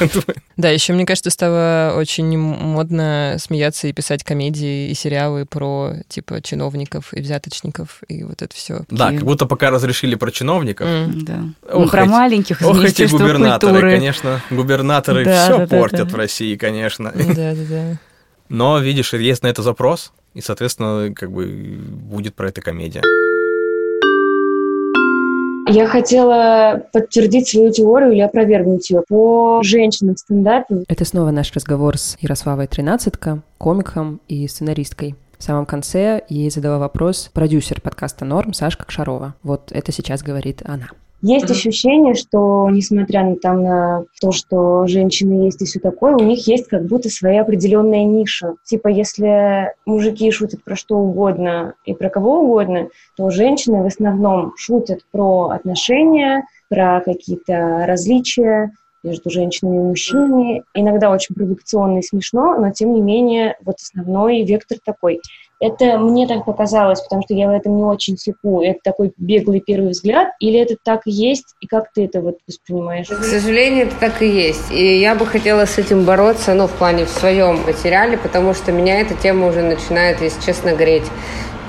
[0.57, 6.41] Да, еще, мне кажется, стало очень модно смеяться и писать комедии и сериалы про типа
[6.41, 8.79] чиновников и взяточников, и вот это все.
[8.89, 10.87] Да, как будто пока разрешили про чиновников.
[10.87, 11.21] Mm.
[11.21, 11.43] Да.
[11.71, 13.91] Ох, ну, про эти, маленьких Ох, эти губернаторы, культуры.
[13.91, 16.11] конечно, губернаторы да, все да, портят да, да.
[16.11, 17.13] в России, конечно.
[17.13, 17.99] Да, да, да.
[18.49, 23.03] Но, видишь, есть на это запрос, и, соответственно, как бы будет про это комедия.
[25.69, 30.83] Я хотела подтвердить свою теорию или опровергнуть ее по женщинам в стендапе.
[30.87, 35.15] Это снова наш разговор с Ярославой Тринадцатка, комиком и сценаристкой.
[35.37, 39.35] В самом конце ей задала вопрос продюсер подкаста «Норм» Сашка Кшарова.
[39.43, 40.87] Вот это сейчас говорит она.
[41.21, 46.23] Есть ощущение, что, несмотря на, там, на то, что женщины есть и все такое, у
[46.23, 48.53] них есть как будто своя определенная ниша.
[48.65, 54.53] Типа, если мужики шутят про что угодно и про кого угодно, то женщины в основном
[54.57, 58.71] шутят про отношения, про какие-то различия,
[59.03, 60.63] между женщинами и мужчинами.
[60.73, 65.21] Иногда очень провокационно и смешно, но тем не менее вот основной вектор такой.
[65.59, 68.61] Это мне так показалось, потому что я в этом не очень секу.
[68.61, 72.37] Это такой беглый первый взгляд, или это так и есть, и как ты это вот
[72.47, 73.07] воспринимаешь?
[73.07, 74.71] К сожалению, это так и есть.
[74.71, 78.71] И я бы хотела с этим бороться, ну, в плане в своем материале, потому что
[78.71, 81.05] меня эта тема уже начинает, если честно, греть.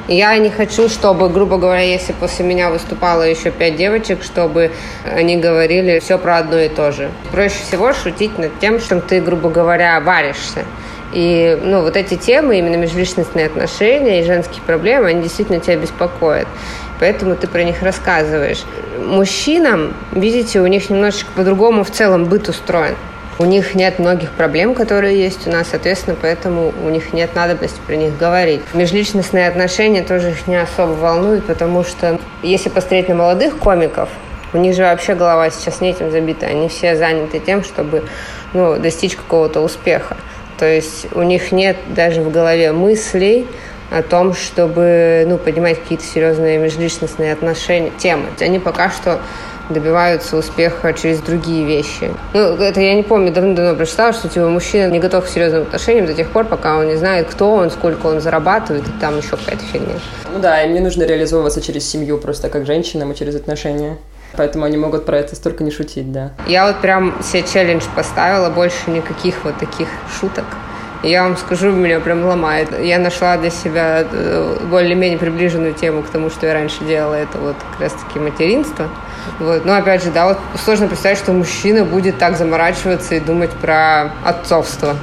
[0.09, 4.71] Я не хочу, чтобы, грубо говоря, если после меня выступало еще пять девочек, чтобы
[5.05, 7.11] они говорили все про одно и то же.
[7.31, 10.65] Проще всего шутить над тем, что ты, грубо говоря, варишься.
[11.13, 16.49] И ну, вот эти темы, именно межличностные отношения и женские проблемы, они действительно тебя беспокоят.
[17.01, 18.65] Поэтому ты про них рассказываешь.
[19.05, 22.97] Мужчинам, видите, у них немножечко по-другому в целом быт устроен.
[23.41, 27.79] У них нет многих проблем, которые есть у нас, соответственно, поэтому у них нет надобности
[27.87, 28.63] про них говорить.
[28.75, 34.09] Межличностные отношения тоже их не особо волнуют, потому что если посмотреть на молодых комиков,
[34.53, 36.47] у них же вообще голова сейчас не этим забита.
[36.47, 38.03] Они все заняты тем, чтобы
[38.55, 40.17] ну, достичь какого-то успеха.
[40.59, 43.47] То есть у них нет даже в голове мыслей
[43.93, 48.27] о том, чтобы ну, поднимать какие-то серьезные межличностные отношения, темы.
[48.41, 49.21] Они пока что
[49.71, 52.11] добиваются успеха через другие вещи.
[52.35, 56.07] Ну, это я не помню, давно-давно прочитала, что типа мужчина не готов к серьезным отношениям
[56.07, 59.37] до тех пор, пока он не знает, кто он, сколько он зарабатывает, и там еще
[59.37, 59.95] какая-то фигня.
[60.33, 63.97] Ну да, им не нужно реализовываться через семью просто как женщинам и через отношения.
[64.37, 66.33] Поэтому они могут про это столько не шутить, да.
[66.47, 69.89] Я вот прям себе челлендж поставила, больше никаких вот таких
[70.21, 70.45] шуток.
[71.03, 72.77] Я вам скажу, меня прям ломает.
[72.81, 77.15] Я нашла для себя э, более-менее приближенную тему к тому, что я раньше делала.
[77.15, 78.89] Это вот как раз-таки материнство.
[79.39, 79.65] Вот.
[79.65, 84.11] Но опять же, да, вот сложно представить, что мужчина будет так заморачиваться и думать про
[84.25, 84.97] отцовство.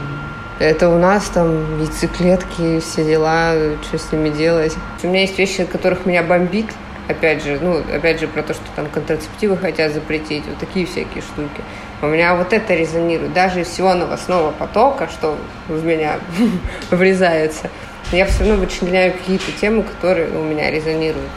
[0.60, 4.76] Это у нас там яйцеклетки, все дела, что с ними делать.
[5.02, 6.68] У меня есть вещи, от которых меня бомбит.
[7.08, 11.22] Опять же, ну, опять же, про то, что там контрацептивы хотят запретить, вот такие всякие
[11.22, 11.62] штуки.
[12.06, 13.34] У меня вот это резонирует.
[13.34, 15.38] Даже из всего новостного потока, что
[15.68, 16.20] в меня
[16.92, 17.72] врезается,
[18.12, 21.32] я все равно вычленяю какие-то темы, которые у меня резонируют.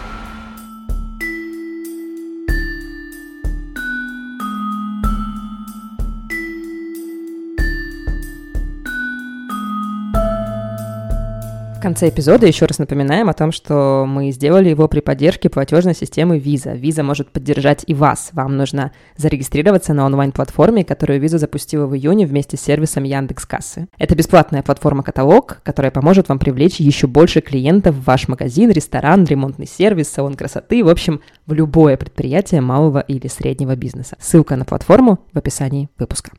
[11.78, 15.94] В конце эпизода еще раз напоминаем о том, что мы сделали его при поддержке платежной
[15.94, 16.76] системы Visa.
[16.76, 18.30] Visa может поддержать и вас.
[18.32, 23.86] Вам нужно зарегистрироваться на онлайн-платформе, которую Visa запустила в июне вместе с сервисом Яндекс Кассы.
[23.96, 29.68] Это бесплатная платформа-каталог, которая поможет вам привлечь еще больше клиентов в ваш магазин, ресторан, ремонтный
[29.68, 34.16] сервис, салон красоты, в общем, в любое предприятие малого или среднего бизнеса.
[34.18, 36.32] Ссылка на платформу в описании выпуска.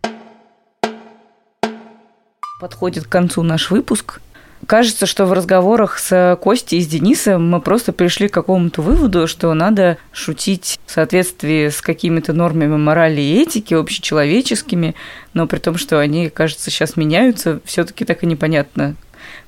[2.60, 4.20] Подходит к концу наш выпуск.
[4.68, 9.28] Кажется, что в разговорах с Костей и с Денисом мы просто пришли к какому-то выводу,
[9.28, 14.96] что надо шутить в соответствии с какими-то нормами морали и этики общечеловеческими,
[15.34, 18.96] но при том, что они, кажется, сейчас меняются, все таки так и непонятно,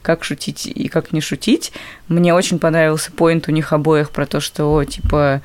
[0.01, 1.73] как шутить и как не шутить.
[2.07, 5.41] Мне очень понравился поинт у них обоих про то, что, типа,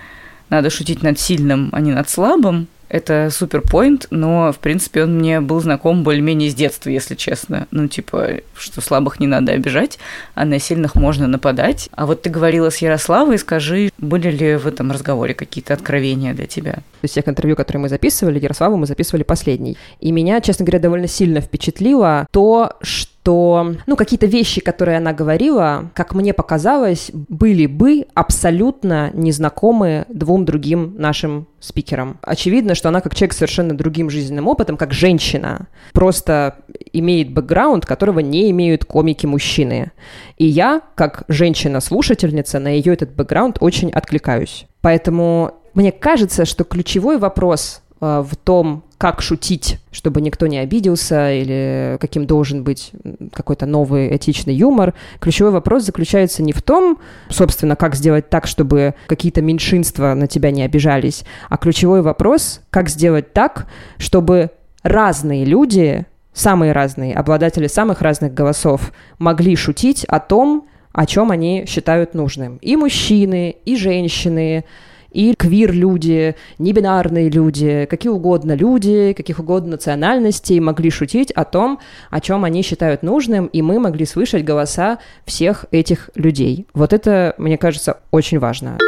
[0.49, 2.69] надо шутить над сильным, а не над слабым.
[2.89, 7.67] Это супер поинт, но, в принципе, он мне был знаком более-менее с детства, если честно.
[7.71, 9.99] Ну, типа, что слабых не надо обижать,
[10.35, 11.89] а на сильных можно нападать.
[11.93, 16.47] А вот ты говорила с Ярославой, скажи, были ли в этом разговоре какие-то откровения для
[16.47, 16.79] тебя?
[17.03, 19.77] Есть тех интервью, которые мы записывали, Ярославу мы записывали последний.
[20.01, 25.13] И меня, честно говоря, довольно сильно впечатлило то, что что, ну, какие-то вещи, которые она
[25.13, 32.21] говорила, как мне показалось, были бы абсолютно незнакомы двум другим нашим спикерам.
[32.23, 36.59] Очевидно, что она как человек с совершенно другим жизненным опытом, как женщина, просто
[36.93, 39.91] имеет бэкграунд, которого не имеют комики-мужчины.
[40.39, 44.67] И я, как женщина-слушательница, на ее этот бэкграунд очень откликаюсь.
[44.83, 51.33] Поэтому мне кажется, что ключевой вопрос э, в том, как шутить, чтобы никто не обиделся,
[51.33, 52.93] или каким должен быть
[53.33, 54.95] какой-то новый этичный юмор.
[55.21, 60.51] Ключевой вопрос заключается не в том, собственно, как сделать так, чтобы какие-то меньшинства на тебя
[60.51, 63.67] не обижались, а ключевой вопрос, как сделать так,
[63.99, 64.51] чтобы
[64.83, 71.67] разные люди, самые разные, обладатели самых разных голосов, могли шутить о том, о чем они
[71.69, 72.57] считают нужным.
[72.63, 74.65] И мужчины, и женщины,
[75.11, 81.79] и квир-люди, небинарные люди, какие угодно люди, каких угодно национальностей могли шутить о том,
[82.11, 86.67] о чем они считают нужным, и мы могли слышать голоса всех этих людей.
[86.75, 88.79] Вот это, мне кажется, очень важно.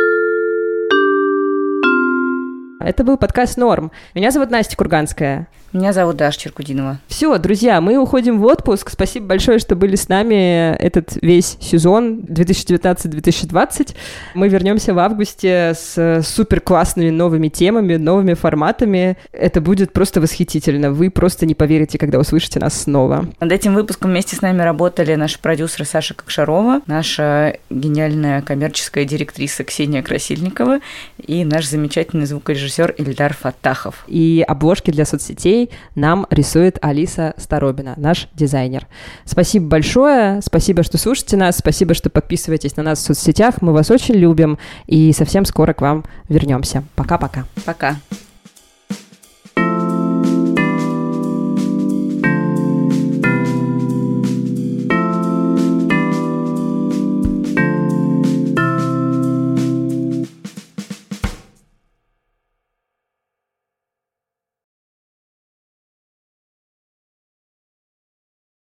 [2.89, 3.93] Это был подкаст «Норм».
[4.15, 5.47] Меня зовут Настя Курганская.
[5.75, 6.99] Меня зовут Даша Черкудинова.
[7.09, 8.89] Все, друзья, мы уходим в отпуск.
[8.89, 13.95] Спасибо большое, что были с нами этот весь сезон 2019-2020.
[14.33, 19.19] Мы вернемся в августе с супер классными новыми темами, новыми форматами.
[19.31, 20.91] Это будет просто восхитительно.
[20.91, 23.29] Вы просто не поверите, когда услышите нас снова.
[23.39, 29.65] Над этим выпуском вместе с нами работали наши продюсеры Саша Кокшарова, наша гениальная коммерческая директриса
[29.65, 30.79] Ксения Красильникова
[31.19, 34.05] и наш замечательный звукорежиссер Ильдар Фатахов.
[34.07, 38.87] И обложки для соцсетей нам рисует Алиса Старобина, наш дизайнер.
[39.25, 43.91] Спасибо большое, спасибо, что слушаете нас, спасибо, что подписываетесь на нас в соцсетях, мы вас
[43.91, 46.85] очень любим и совсем скоро к вам вернемся.
[46.95, 47.45] Пока-пока.
[47.65, 47.91] Пока.
[47.91, 47.97] -пока.
[48.09, 48.28] Пока.